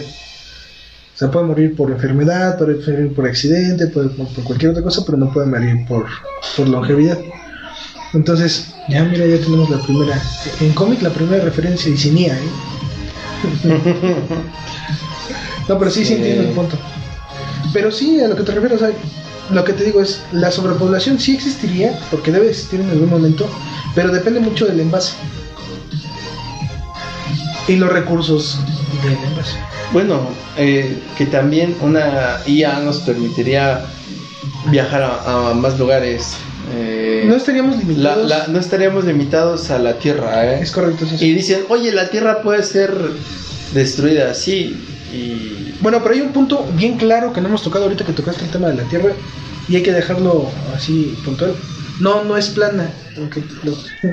[1.15, 4.83] O sea, puede morir por enfermedad, puede morir por accidente, puede por por cualquier otra
[4.83, 6.05] cosa, pero no puede morir por,
[6.57, 7.17] por longevidad.
[8.13, 10.21] Entonces, ya mira, ya tenemos la primera.
[10.59, 12.49] En cómic, la primera referencia y sinía, ¿eh?
[15.67, 16.13] No, pero sí, sí Sí.
[16.15, 16.77] entiendo el punto.
[17.73, 18.95] Pero sí, a lo que te refieres, o sea,
[19.51, 23.47] lo que te digo es, la sobrepoblación sí existiría, porque debe existir en algún momento,
[23.95, 25.13] pero depende mucho del envase.
[27.67, 28.59] Y los recursos
[29.03, 29.57] del envase.
[29.91, 33.81] Bueno, eh, que también una IA nos permitiría
[34.71, 36.33] viajar a, a más lugares.
[36.73, 38.27] eh, No estaríamos limitados.
[38.27, 40.59] la- no estaríamos limitados a la Tierra, ¿eh?
[40.61, 41.27] Es correcto, eso sí.
[41.27, 42.91] Y dicen, oye, la Tierra puede ser
[43.73, 44.75] destruida, sí.
[45.13, 48.43] Y Bueno, pero hay un punto bien claro que no hemos tocado ahorita que tocaste
[48.45, 49.11] el tema de la Tierra
[49.69, 51.53] y hay que dejarlo así puntual.
[51.99, 52.89] No, no es plana.
[53.17, 53.71] aunque lo-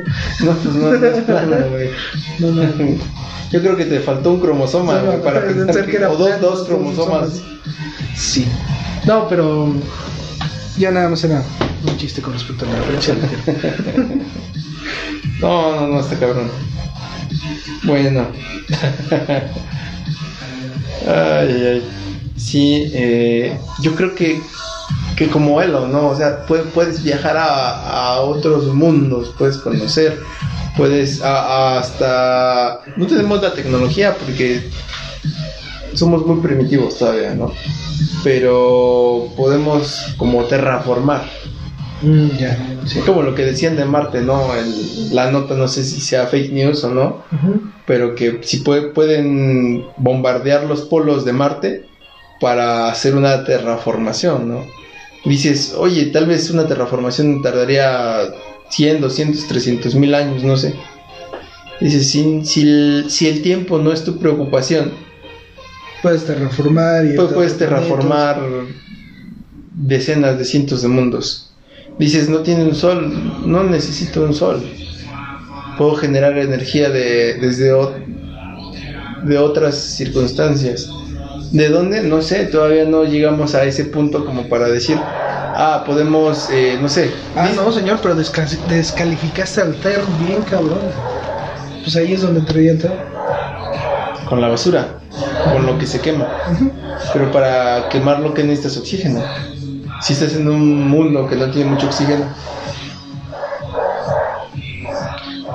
[0.46, 1.90] no, pues no, no es plana, güey.
[2.38, 2.62] No, no.
[3.50, 6.16] Yo creo que te faltó un cromosoma güey, para pensar ser que- que era o
[6.16, 7.30] dos, dos cromosomas.
[7.30, 7.42] cromosomas.
[8.16, 8.46] Sí.
[9.04, 9.72] No, pero
[10.78, 11.42] ya nada más era
[11.86, 13.14] un chiste con respecto a la referencia.
[15.40, 16.48] No, no, no, está cabrón.
[17.82, 18.26] Bueno.
[21.06, 21.82] ay, ay, ay.
[22.36, 24.40] Sí, eh, yo creo que,
[25.26, 26.08] que como Elo, ¿no?
[26.08, 30.18] O sea, pue- puedes viajar a, a otros mundos, puedes conocer,
[30.76, 31.40] puedes a-
[31.76, 32.80] a hasta...
[32.96, 34.62] No tenemos la tecnología porque
[35.94, 37.52] somos muy primitivos todavía, ¿no?
[38.24, 41.22] Pero podemos como terraformar.
[42.02, 42.98] Mm, ya, sí.
[43.06, 44.54] Como lo que decían de Marte, ¿no?
[44.54, 47.22] El- la nota no sé si sea fake news o no,
[47.86, 51.86] pero que si puede- pueden bombardear los polos de Marte
[52.40, 54.64] para hacer una terraformación, ¿no?
[55.24, 58.28] Dices, oye, tal vez una terraformación tardaría
[58.70, 60.74] 100, 200, 300 mil años, no sé.
[61.80, 64.92] Dices, si, si, el, si el tiempo no es tu preocupación,
[66.02, 67.14] Puedes terraformar y.
[67.14, 68.40] pues puedes terraformar
[69.74, 71.52] decenas de cientos de mundos.
[71.98, 73.12] Dices, no tiene un sol,
[73.46, 74.62] no necesito un sol.
[75.78, 77.94] Puedo generar energía de, desde o-
[79.24, 80.90] de otras circunstancias.
[81.52, 82.02] ¿De dónde?
[82.02, 86.88] No sé, todavía no llegamos a ese punto como para decir, ah, podemos, eh, no
[86.88, 87.10] sé.
[87.36, 90.80] Ah, no, señor, pero desca- descalificaste al Ter bien cabrón.
[91.82, 92.92] Pues ahí es donde entraría el Ter.
[94.28, 95.00] Con la basura,
[95.52, 96.26] con lo que se quema.
[97.12, 98.78] Pero para quemarlo, ¿qué necesitas?
[98.78, 99.22] Oxígeno.
[100.00, 102.24] Si estás en un mundo que no tiene mucho oxígeno,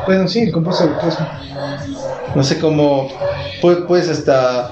[0.05, 0.93] Bueno, sí, el compuesto de
[2.33, 3.09] no sé cómo
[3.61, 4.69] pu- puedes hasta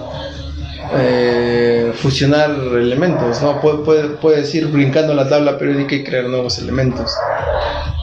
[0.92, 3.62] eh, fusionar elementos, ¿no?
[3.62, 7.18] Pu- puede- puedes ir brincando la tabla periódica y crear nuevos elementos.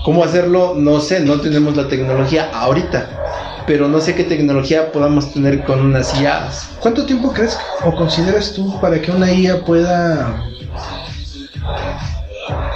[0.05, 0.75] ¿Cómo hacerlo?
[0.77, 3.23] No sé, no tenemos la tecnología ahorita,
[3.67, 6.71] pero no sé qué tecnología podamos tener con unas IAs.
[6.81, 10.43] ¿Cuánto tiempo crees o consideras tú para que una IA pueda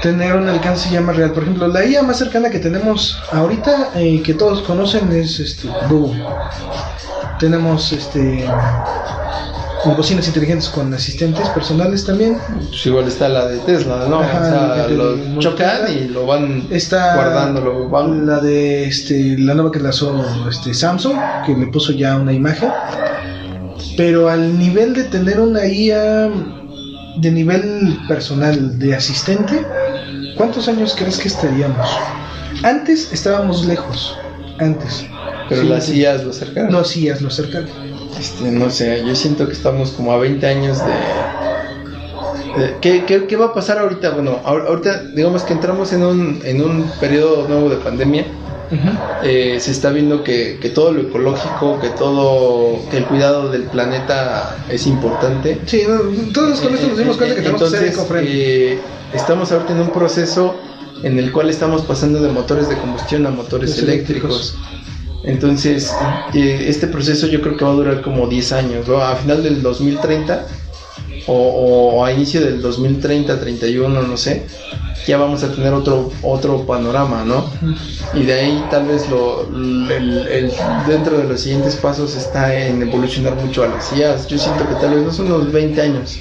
[0.03, 1.33] tener un alcance ya más real?
[1.33, 5.69] Por ejemplo, la IA más cercana que tenemos ahorita, eh, que todos conocen, es este,
[5.89, 6.23] Google.
[7.39, 8.47] Tenemos este
[9.95, 12.37] bocinas inteligentes con asistentes personales también.
[12.69, 14.21] Pues igual está la de Tesla, ¿no?
[14.21, 18.41] Ajá, o sea, la de- lo chocan y lo van Está guardando, lo van la
[18.41, 21.15] de este, la nueva que lanzó este, Samsung,
[21.45, 22.71] que le puso ya una imagen.
[23.97, 26.29] Pero al nivel de tener una IA
[27.19, 29.65] de nivel personal, de asistente,
[30.37, 31.89] ¿cuántos años crees que estaríamos?
[32.63, 34.17] Antes estábamos lejos,
[34.59, 35.07] antes.
[35.49, 35.89] Pero Sí, las.
[35.89, 36.73] IAs lo acercaron.
[36.73, 37.69] No hacías lo cercano.
[38.19, 40.93] Este, no sé, yo siento que estamos como a 20 años de...
[42.63, 44.11] de- ¿qué, qué, qué va a pasar ahorita?
[44.11, 48.25] Bueno, ahor- ahorita digamos que entramos en un, en un periodo nuevo de pandemia.
[49.23, 53.63] Eh, se está viendo que, que todo lo ecológico, que todo, que el cuidado del
[53.63, 55.61] planeta es importante.
[55.67, 55.83] Sí,
[56.35, 58.33] todos con esto nos dimos cuenta que tenemos que Entonces, eco-friendly.
[58.41, 58.79] eh,
[59.15, 60.57] estamos ahorita en un proceso
[61.05, 64.57] en el cual estamos pasando de motores de combustión a motores Los eléctricos.
[65.27, 65.97] Entonces,
[66.35, 68.99] eh, este proceso yo creo que va a durar como 10 años, ¿no?
[68.99, 70.47] A final del 2030
[71.27, 74.47] o, o a inicio del 2030, 31, no sé,
[75.07, 77.51] ya vamos a tener otro otro panorama, ¿no?
[78.13, 79.91] Y de ahí tal vez lo, el,
[80.31, 84.29] el- dentro de los siguientes pasos está en evolucionar mucho a las IAs.
[84.29, 86.19] Yo siento que tal vez no son unos 20 años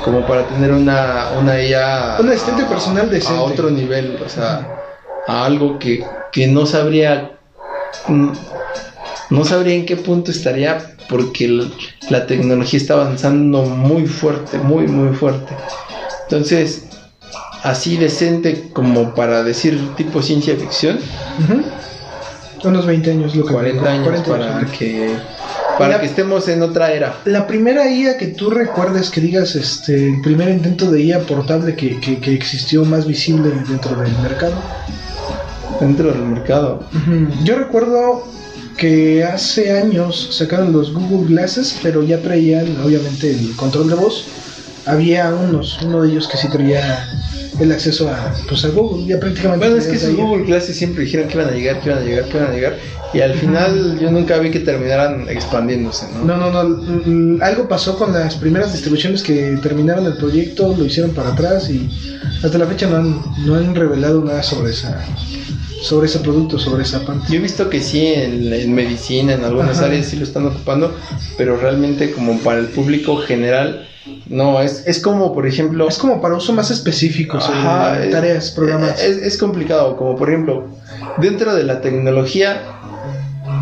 [0.00, 3.38] como para tener una, una IA Un asistente personal decente.
[3.38, 4.76] a otro nivel, o sea,
[5.26, 7.33] a algo que, que no sabría
[9.30, 10.78] no sabría en qué punto estaría
[11.08, 11.48] porque
[12.10, 15.54] la tecnología está avanzando muy fuerte, muy muy fuerte.
[16.28, 16.82] Entonces,
[17.62, 20.98] así decente como para decir tipo ciencia ficción.
[22.62, 24.70] Unos 20 años, lo que 40 años 40 para años.
[24.72, 25.14] que
[25.76, 27.18] para La- que estemos en otra era.
[27.26, 31.74] La primera IA que tú recuerdes que digas, este, el primer intento de IA portable
[31.76, 34.54] que, que, que existió más visible dentro del mercado.
[35.80, 36.84] Dentro del mercado.
[37.44, 38.24] Yo recuerdo
[38.76, 44.26] que hace años sacaron los Google Glasses, pero ya traían obviamente el control de voz.
[44.86, 47.08] Había unos, uno de ellos que sí traía
[47.58, 49.64] el acceso a, pues a Google, ya prácticamente.
[49.66, 50.14] Bueno, es que esos.
[50.14, 52.54] Google Classes siempre dijeron que iban a llegar, que iban a llegar, que iban a
[52.54, 52.78] llegar.
[53.14, 56.24] Y al final yo nunca vi que terminaran expandiéndose, ¿no?
[56.24, 56.82] No, no, no.
[57.06, 61.70] mm, Algo pasó con las primeras distribuciones que terminaron el proyecto, lo hicieron para atrás
[61.70, 61.88] y
[62.42, 65.06] hasta la fecha no han, no han revelado nada sobre esa
[65.84, 67.26] sobre ese producto, sobre esa parte.
[67.28, 69.86] Yo he visto que sí, en, en medicina, en algunas Ajá.
[69.86, 70.96] áreas sí lo están ocupando,
[71.36, 73.86] pero realmente como para el público general,
[74.26, 75.86] no, es, es como por ejemplo...
[75.86, 78.98] Es como para uso más específico, sobre Ajá, tareas, programas.
[78.98, 80.68] Es, es complicado, como por ejemplo,
[81.18, 82.62] dentro de la tecnología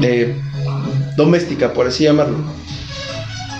[0.01, 0.37] eh,
[1.17, 2.37] doméstica, por así llamarlo,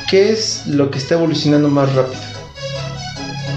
[0.09, 2.32] ¿qué es lo que está evolucionando más rápido?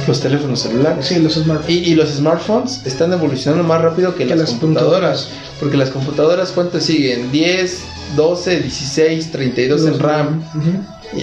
[0.07, 1.05] Los teléfonos celulares.
[1.05, 1.69] sí, los smartphones.
[1.69, 5.29] Y, y los smartphones están evolucionando más rápido que, Que las, computadoras.
[5.59, 7.31] Porque las computadoras, ¿cuánto siguen?
[7.31, 7.83] 10,
[8.15, 10.43] 12, 16, 32 en RAM.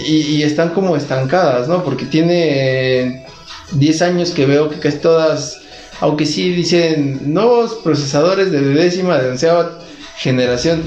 [0.05, 1.83] Y están como estancadas, ¿no?
[1.83, 3.25] Porque tiene
[3.73, 5.59] 10 años que veo que casi todas,
[5.99, 9.79] aunque sí dicen nuevos procesadores de décima, de onceava
[10.17, 10.83] generación,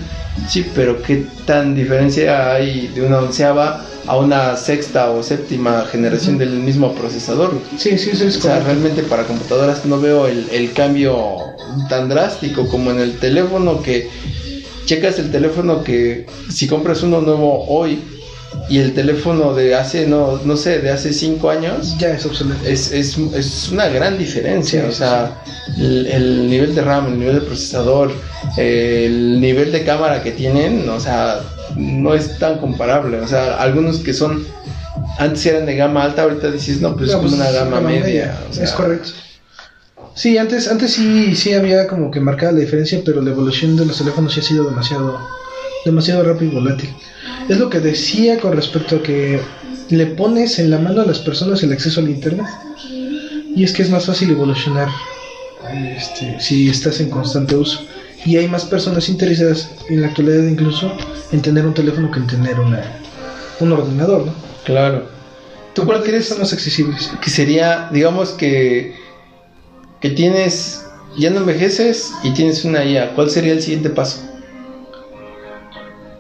[0.49, 6.39] sí, pero ¿qué tan diferencia hay de una onceava a una sexta o séptima generación
[6.39, 7.59] del mismo procesador?
[7.77, 11.39] Sí, sí, sí, es O sea, realmente para computadoras no veo el, el cambio
[11.89, 14.09] tan drástico como en el teléfono que
[14.87, 18.01] checas el teléfono que si compras uno nuevo hoy
[18.69, 22.67] y el teléfono de hace, no, no sé, de hace cinco años, Ya es obsoleto.
[22.67, 24.83] es, es, es una gran diferencia.
[24.83, 25.41] Sí, o sí, sea,
[25.79, 28.13] el, el nivel de RAM, el nivel de procesador,
[28.57, 31.41] eh, el nivel de cámara que tienen, o sea,
[31.77, 33.21] no es tan comparable.
[33.21, 34.45] O sea, algunos que son,
[35.19, 37.81] antes eran de gama alta, ahorita dices, no, pues No, es como pues, una gama
[37.81, 38.37] media.
[38.51, 39.11] o sea, es correcto.
[40.15, 43.85] Sí, antes, antes sí, sí había como que marcada la diferencia, pero la evolución de
[43.85, 45.21] los teléfonos sí ha sido demasiado,
[45.85, 46.91] demasiado rápido y volátil.
[47.49, 49.41] Es lo que decía con respecto a que
[49.91, 52.47] le pones en la mano a las personas el acceso al internet.
[53.55, 54.89] Y es que es más fácil evolucionar
[55.73, 57.87] este, si estás en constante uso.
[58.25, 60.93] Y hay más personas interesadas en la actualidad incluso
[61.31, 62.83] en tener un teléfono que en tener una,
[63.61, 64.35] un ordenador, ¿no?
[64.65, 65.09] Claro.
[65.75, 67.13] ¿Tú cuál crees son más accesibles?
[67.21, 68.95] que sería, digamos que,
[70.01, 70.85] que tienes,
[71.17, 73.15] ya no envejeces y tienes una IA?
[73.15, 74.21] ¿Cuál sería el siguiente paso?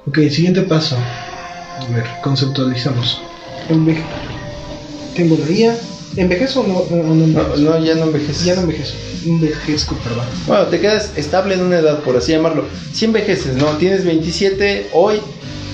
[0.07, 0.96] Ok, siguiente paso.
[0.96, 3.20] A ver, conceptualizamos.
[3.68, 4.02] Enveje
[5.14, 5.76] Tengo la IA.
[6.16, 7.57] ¿Envejezo o no, no No, envejezo?
[7.59, 8.44] no, ya no envejeces.
[8.44, 8.94] Ya no envejezo.
[9.26, 10.24] Envejezco, perdón.
[10.46, 12.64] Bueno, te quedas estable en una edad, por así llamarlo.
[12.92, 13.66] Si envejeces, ¿no?
[13.78, 15.20] Tienes 27 hoy,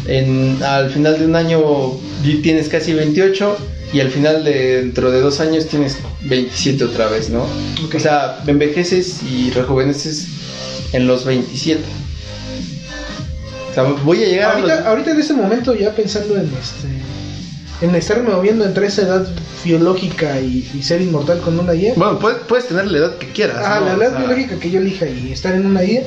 [0.07, 1.61] en, al final de un año
[2.43, 3.57] tienes casi 28
[3.93, 7.47] y al final de dentro de dos años tienes 27 otra vez, ¿no?
[7.95, 10.27] O sea, envejeces y rejuveneces
[10.93, 11.83] en los 27.
[13.73, 14.87] O sea, voy a llegar a Ahorita, los...
[14.87, 16.89] ahorita en este momento ya pensando en este
[17.83, 19.27] en estarme moviendo entre esa edad
[19.65, 21.95] biológica y, y ser inmortal con una IA.
[21.97, 23.57] Bueno, puedes, puedes tener la edad que quieras.
[23.59, 23.87] Ah, ¿no?
[23.87, 26.03] la O edad sea, biológica que yo elija y estar en una IA.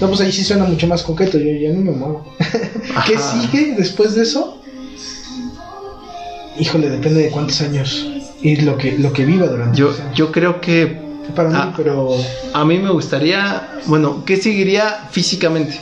[0.00, 2.34] No, pues ahí sí suena mucho más coqueto, yo ya no me muevo.
[3.06, 4.60] ¿Qué sigue después de eso?
[6.58, 8.04] Híjole, depende de cuántos años
[8.42, 11.00] y lo que lo que viva durante Yo, yo creo que
[11.34, 11.72] Para mí, ah.
[11.76, 12.16] pero
[12.52, 13.68] a mí me gustaría...
[13.86, 15.80] Bueno, ¿qué seguiría físicamente?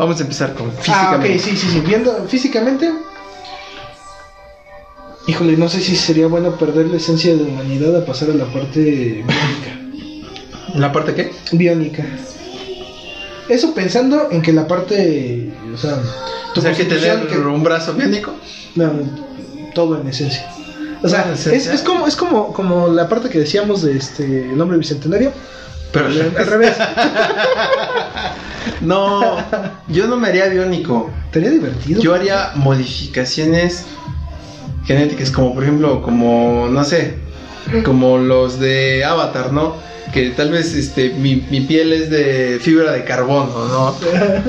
[0.00, 1.34] Vamos a empezar con Ah, físicamente.
[1.34, 1.80] ok, sí, sí, sí.
[1.86, 2.90] Viendo físicamente.
[5.26, 8.46] Híjole, no sé si sería bueno perder la esencia de humanidad a pasar a la
[8.46, 9.78] parte biónica.
[10.74, 11.30] ¿La parte qué?
[11.52, 12.02] Biónica.
[13.50, 15.52] Eso pensando en que la parte.
[15.74, 15.98] O sea,
[16.56, 18.32] O sea, que tener un brazo biónico.
[18.76, 18.90] No,
[19.74, 20.50] todo en esencia.
[21.02, 24.58] O sea, Ah, es como, es como, como la parte que decíamos de este el
[24.58, 25.30] hombre bicentenario.
[25.92, 26.76] Pero Al al revés.
[28.80, 29.36] no,
[29.88, 31.10] yo no me haría biónico.
[31.26, 32.00] Estaría divertido.
[32.00, 33.86] Yo haría modificaciones
[34.84, 37.18] genéticas, como por ejemplo, como, no sé,
[37.84, 39.76] como los de Avatar, ¿no?
[40.12, 43.94] Que tal vez este, mi, mi piel es de fibra de carbono, ¿no?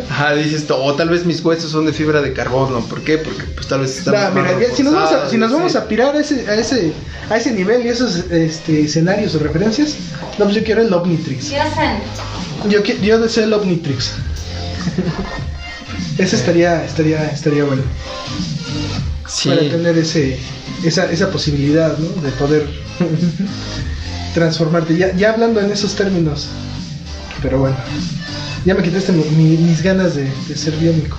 [0.10, 2.80] Ajá, dices, tú, o tal vez mis huesos son de fibra de carbono.
[2.82, 3.18] ¿Por qué?
[3.20, 5.56] Porque pues tal vez están Nah, mira, ya, si nos vamos a, si nos sí.
[5.56, 6.94] vamos a pirar a ese, a ese,
[7.30, 9.96] a ese nivel y esos este, escenarios o referencias,
[10.40, 11.52] no, pues yo quiero el Omnitrix.
[12.70, 14.14] Yo, yo deseo el Omnitrix.
[16.18, 17.84] ese estaría, estaría, estaría bueno.
[19.28, 19.50] Sí.
[19.50, 20.38] Para tener ese,
[20.84, 22.22] esa, esa posibilidad, ¿no?
[22.22, 22.68] De poder
[24.34, 24.96] transformarte.
[24.98, 26.48] Ya, ya hablando en esos términos.
[27.42, 27.76] Pero bueno.
[28.66, 31.18] Ya me quitaste mi- mi- mis ganas de, de ser biónico.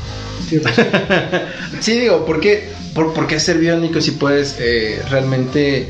[1.80, 5.88] Sí, digo, ¿por qué, por, por qué ser biónico si puedes eh, realmente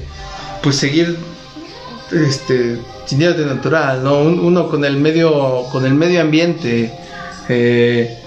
[0.62, 1.16] pues seguir
[2.10, 4.20] este sintiéndote natural, ¿no?
[4.20, 6.92] Un- uno con el medio con el medio ambiente
[7.48, 8.18] eh,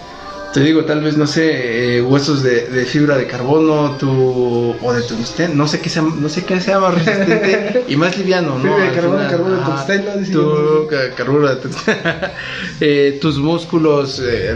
[0.56, 4.94] te digo, tal vez no sé, eh, huesos de, de fibra de carbono, tu o
[4.94, 8.58] de tungsteno, no sé qué sea, no sé qué sea más resistente y más liviano,
[8.58, 8.62] ¿no?
[8.64, 10.88] Fibra de carbono, final, carburo de ajá, tungsteno, tu yo.
[10.88, 12.00] ca- carburo de tungsteno.
[12.80, 14.56] Eh, tus músculos eh,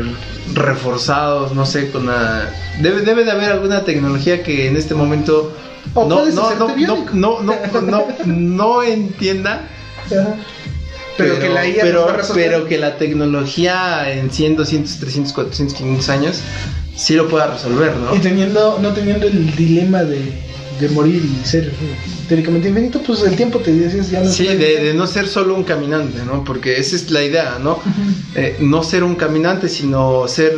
[0.53, 2.49] reforzados, no sé, con la...
[2.81, 5.51] Debe, debe de haber alguna tecnología que en este momento
[5.93, 9.67] O no, no, no, no, no, no, no, no entienda,
[10.05, 10.35] Ajá.
[11.19, 12.45] Pero, que la IA pero, nos va a resolver.
[12.51, 16.41] pero que la tecnología en 100, 200, 300, 400, 500 años
[16.95, 18.15] sí lo pueda resolver, ¿no?
[18.15, 20.33] Y teniendo, no teniendo el dilema de,
[20.79, 21.71] de morir y ser eh,
[22.27, 25.55] teóricamente infinito, pues el tiempo te dices ya no Sí, de, de no ser solo
[25.55, 26.43] un caminante, ¿no?
[26.43, 27.81] Porque esa es la idea, ¿no?
[28.35, 30.53] Eh, no ser un caminante, sino ser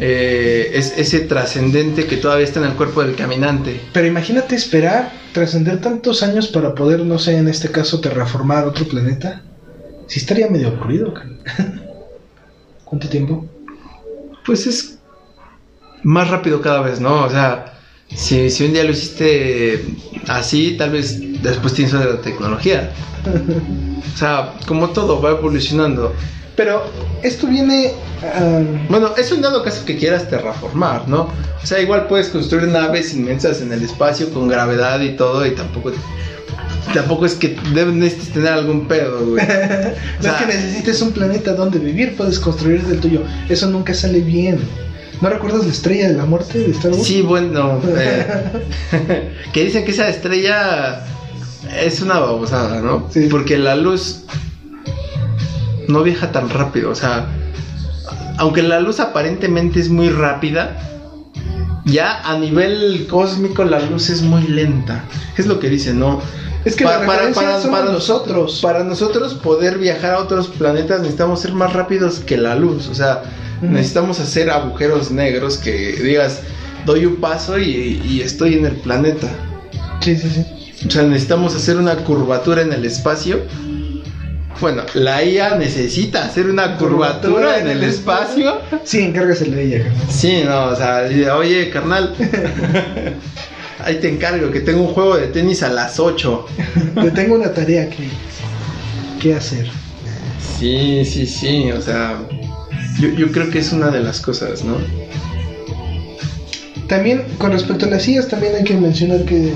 [0.00, 3.80] eh, es- ese trascendente que todavía está en el cuerpo del caminante.
[3.92, 8.86] Pero imagínate esperar, trascender tantos años para poder, no sé, en este caso, terraformar otro
[8.86, 9.42] planeta.
[10.08, 11.14] Sí estaría medio aburrido.
[12.84, 13.46] ¿Cuánto tiempo?
[14.44, 14.98] Pues es
[16.02, 17.24] más rápido cada vez, ¿no?
[17.24, 17.74] O sea,
[18.14, 19.84] si, si un día lo hiciste
[20.26, 22.90] así, tal vez después tienes otra tecnología.
[24.14, 26.14] O sea, como todo va evolucionando.
[26.56, 26.82] Pero
[27.22, 27.92] esto viene...
[28.22, 31.28] ah, Bueno, es un dado caso que quieras terraformar, ¿no?
[31.62, 35.50] O sea, igual puedes construir naves inmensas en el espacio con gravedad y todo y
[35.50, 35.92] tampoco...
[36.94, 39.46] Tampoco es que deben necesites tener algún pedo, güey.
[39.46, 43.22] no O sea, es que necesites un planeta donde vivir, puedes construir el tuyo.
[43.48, 44.60] Eso nunca sale bien.
[45.20, 47.04] ¿No recuerdas la estrella de la muerte de Star Wars?
[47.04, 48.62] Sí, bueno, eh,
[49.52, 51.04] que dicen que esa estrella
[51.82, 53.08] es una babosada, ¿no?
[53.10, 53.26] Sí.
[53.30, 54.24] Porque la luz
[55.88, 57.26] no viaja tan rápido, o sea,
[58.36, 60.78] aunque la luz aparentemente es muy rápida,
[61.84, 65.04] ya a nivel cósmico la luz es muy lenta.
[65.36, 66.20] Es lo que dicen, ¿no?
[66.64, 68.60] Es que la referencia somos nosotros.
[68.62, 72.94] Para nosotros poder viajar a otros planetas necesitamos ser más rápidos que la luz, o
[72.94, 73.22] sea,
[73.62, 76.40] necesitamos hacer agujeros negros que digas,
[76.84, 79.28] doy un paso y, y estoy en el planeta.
[80.00, 80.44] Sí, sí, sí.
[80.86, 83.42] O sea, necesitamos hacer una curvatura en el espacio.
[84.60, 88.60] Bueno, la IA necesita hacer una curvatura en el espacio.
[88.84, 90.06] Sí, encárgaselo de ella, carnal.
[90.10, 92.14] Sí, no, o sea, oye, carnal,
[93.80, 96.46] ahí te encargo que tengo un juego de tenis a las 8.
[96.96, 98.08] Yo tengo una tarea que,
[99.20, 99.68] que hacer.
[100.58, 102.18] Sí, sí, sí, o sea,
[102.98, 104.76] yo, yo creo que es una de las cosas, ¿no?
[106.88, 109.52] También, con respecto a las sillas, también hay que mencionar que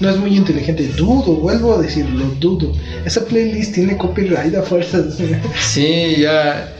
[0.00, 0.88] no es muy inteligente.
[0.96, 2.72] Dudo, vuelvo a decirlo, dudo.
[3.04, 5.18] Esa playlist tiene copyright a fuerzas.
[5.60, 6.72] Sí, ya,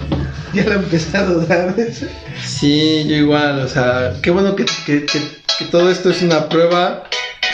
[0.54, 2.04] ya la he empezado, ¿sabes?
[2.44, 5.20] sí, yo igual, o sea, qué bueno que, que, que,
[5.58, 7.04] que todo esto es una prueba,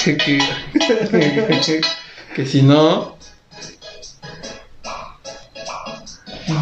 [0.04, 0.38] que, que,
[1.10, 1.80] que,
[2.34, 3.18] que si no...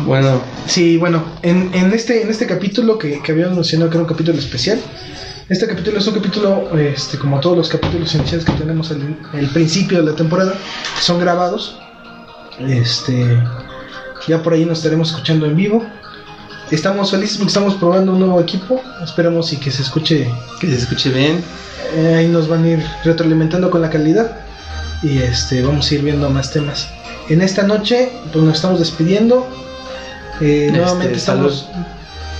[0.05, 4.03] Bueno, Sí, bueno, en, en este, en este capítulo que, que habíamos mencionado que era
[4.03, 4.79] un capítulo especial,
[5.49, 9.49] este capítulo es un capítulo, este, como todos los capítulos iniciales que tenemos al el
[9.49, 10.53] principio de la temporada,
[11.01, 11.79] son grabados.
[12.61, 13.43] Este,
[14.27, 15.87] ya por ahí nos estaremos escuchando en vivo.
[16.71, 18.83] Estamos felices porque estamos probando un nuevo equipo.
[19.03, 20.31] Esperamos y que se escuche.
[20.61, 21.43] que se escuche bien.
[21.97, 24.37] eh, ahí nos van a ir retroalimentando con la calidad.
[25.03, 26.89] Y este, vamos a ir viendo más temas.
[27.29, 29.47] En esta noche, pues nos estamos despidiendo.
[30.41, 31.67] Eh, Este, nuevamente estamos,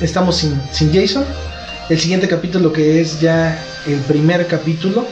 [0.01, 1.25] estamos sin, sin Jason.
[1.89, 5.07] El siguiente capítulo que es ya el primer capítulo,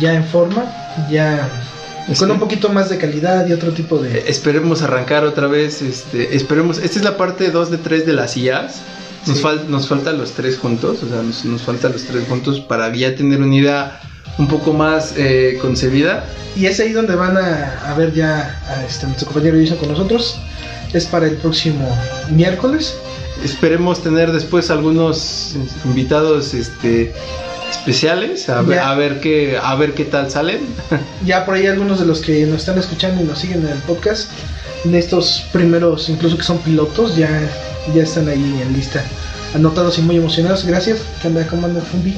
[0.00, 0.64] ya en forma,
[1.08, 1.48] ya
[2.06, 4.18] Con que- un poquito más de calidad y otro tipo de...
[4.18, 8.12] Eh, Esperemos arrancar otra vez, este, esperemos, esta es la parte 2 de 3 de
[8.12, 8.80] las IAs.
[9.26, 9.42] Nos, Sí.
[9.42, 12.94] fal- nos faltan los tres juntos, o sea, nos, nos faltan los tres juntos para
[12.94, 14.00] ya tener una idea
[14.36, 16.24] un poco más eh, concebida.
[16.54, 19.88] Y es ahí donde van a, a ver ya a este, nuestro compañero Jason con
[19.88, 20.36] nosotros.
[20.92, 21.88] Es para el próximo
[22.30, 22.94] miércoles.
[23.42, 25.54] Esperemos tener después algunos
[25.86, 27.14] invitados este,
[27.70, 30.60] especiales, a, ver, a ver qué, a ver qué tal salen.
[31.24, 33.78] Ya por ahí algunos de los que nos están escuchando y nos siguen en el
[33.78, 34.30] podcast,
[34.84, 37.28] en estos primeros, incluso que son pilotos, ya,
[37.94, 39.02] ya están ahí en lista.
[39.54, 40.64] Anotados y muy emocionados.
[40.64, 40.98] Gracias.
[41.22, 41.46] ¿Qué anda?
[41.46, 42.16] ¿Cómo anda, Fumbi?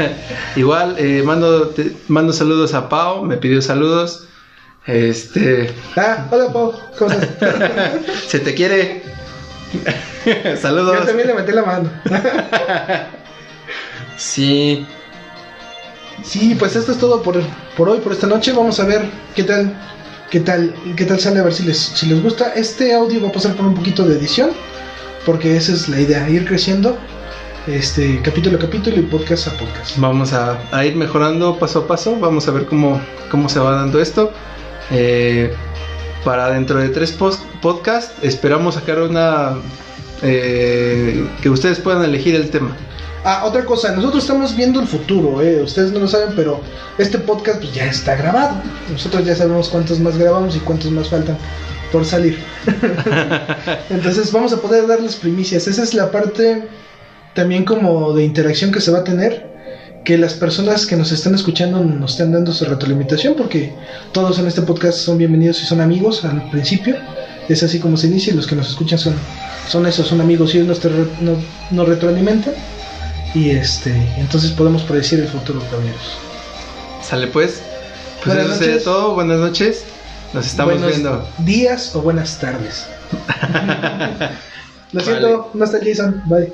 [0.56, 4.24] Igual, eh, mando, te- mando saludos a Pau, me pidió saludos.
[4.84, 6.74] Este, ah, hola, Pau.
[6.98, 7.54] ¿Cómo estás?
[8.26, 9.04] se te quiere.
[10.60, 10.96] saludos.
[10.98, 11.88] Yo también le metí la mano.
[14.22, 14.86] Sí,
[16.22, 17.40] Sí, pues esto es todo por,
[17.76, 18.52] por hoy, por esta noche.
[18.52, 19.02] Vamos a ver
[19.34, 19.74] qué tal,
[20.30, 22.52] qué tal, qué tal sale, a ver si les, si les gusta.
[22.54, 24.50] Este audio va a pasar por un poquito de edición,
[25.26, 26.96] porque esa es la idea, ir creciendo,
[27.66, 29.96] este capítulo a capítulo y podcast a podcast.
[29.98, 32.16] vamos a, a ir mejorando paso a paso.
[32.20, 33.00] Vamos a ver cómo,
[33.30, 34.32] cómo se va dando esto.
[34.92, 35.52] Eh,
[36.24, 39.54] para dentro de tres post- podcasts, esperamos sacar una.
[40.22, 42.76] eh, que ustedes puedan elegir el tema.
[43.24, 46.60] Ah, otra cosa, nosotros estamos viendo el futuro, eh, ustedes no lo saben, pero
[46.98, 48.56] este podcast pues, ya está grabado.
[48.90, 51.38] Nosotros ya sabemos cuántos más grabamos y cuántos más faltan
[51.92, 52.36] por salir.
[53.90, 55.68] Entonces vamos a poder darles primicias.
[55.68, 56.66] Esa es la parte
[57.34, 59.52] también como de interacción que se va a tener.
[60.04, 63.72] Que las personas que nos están escuchando nos estén dando su retroalimentación, porque
[64.10, 66.96] todos en este podcast son bienvenidos y son amigos al principio.
[67.48, 69.14] Es así como se inicia y los que nos escuchan son,
[69.68, 71.38] son esos, son amigos y ellos nos, nos,
[71.70, 72.54] nos retroalimentan.
[73.34, 76.18] Y este, entonces podemos predecir el futuro, caballeros.
[77.02, 77.62] Sale pues.
[78.22, 78.84] Pues Buenas eso sería noches.
[78.84, 79.14] todo.
[79.14, 79.84] Buenas noches.
[80.32, 81.28] Nos estamos Buenos viendo.
[81.38, 82.86] días o buenas tardes.
[84.92, 85.18] Lo Vale.
[85.18, 86.22] siento, no está Jason.
[86.26, 86.52] Bye.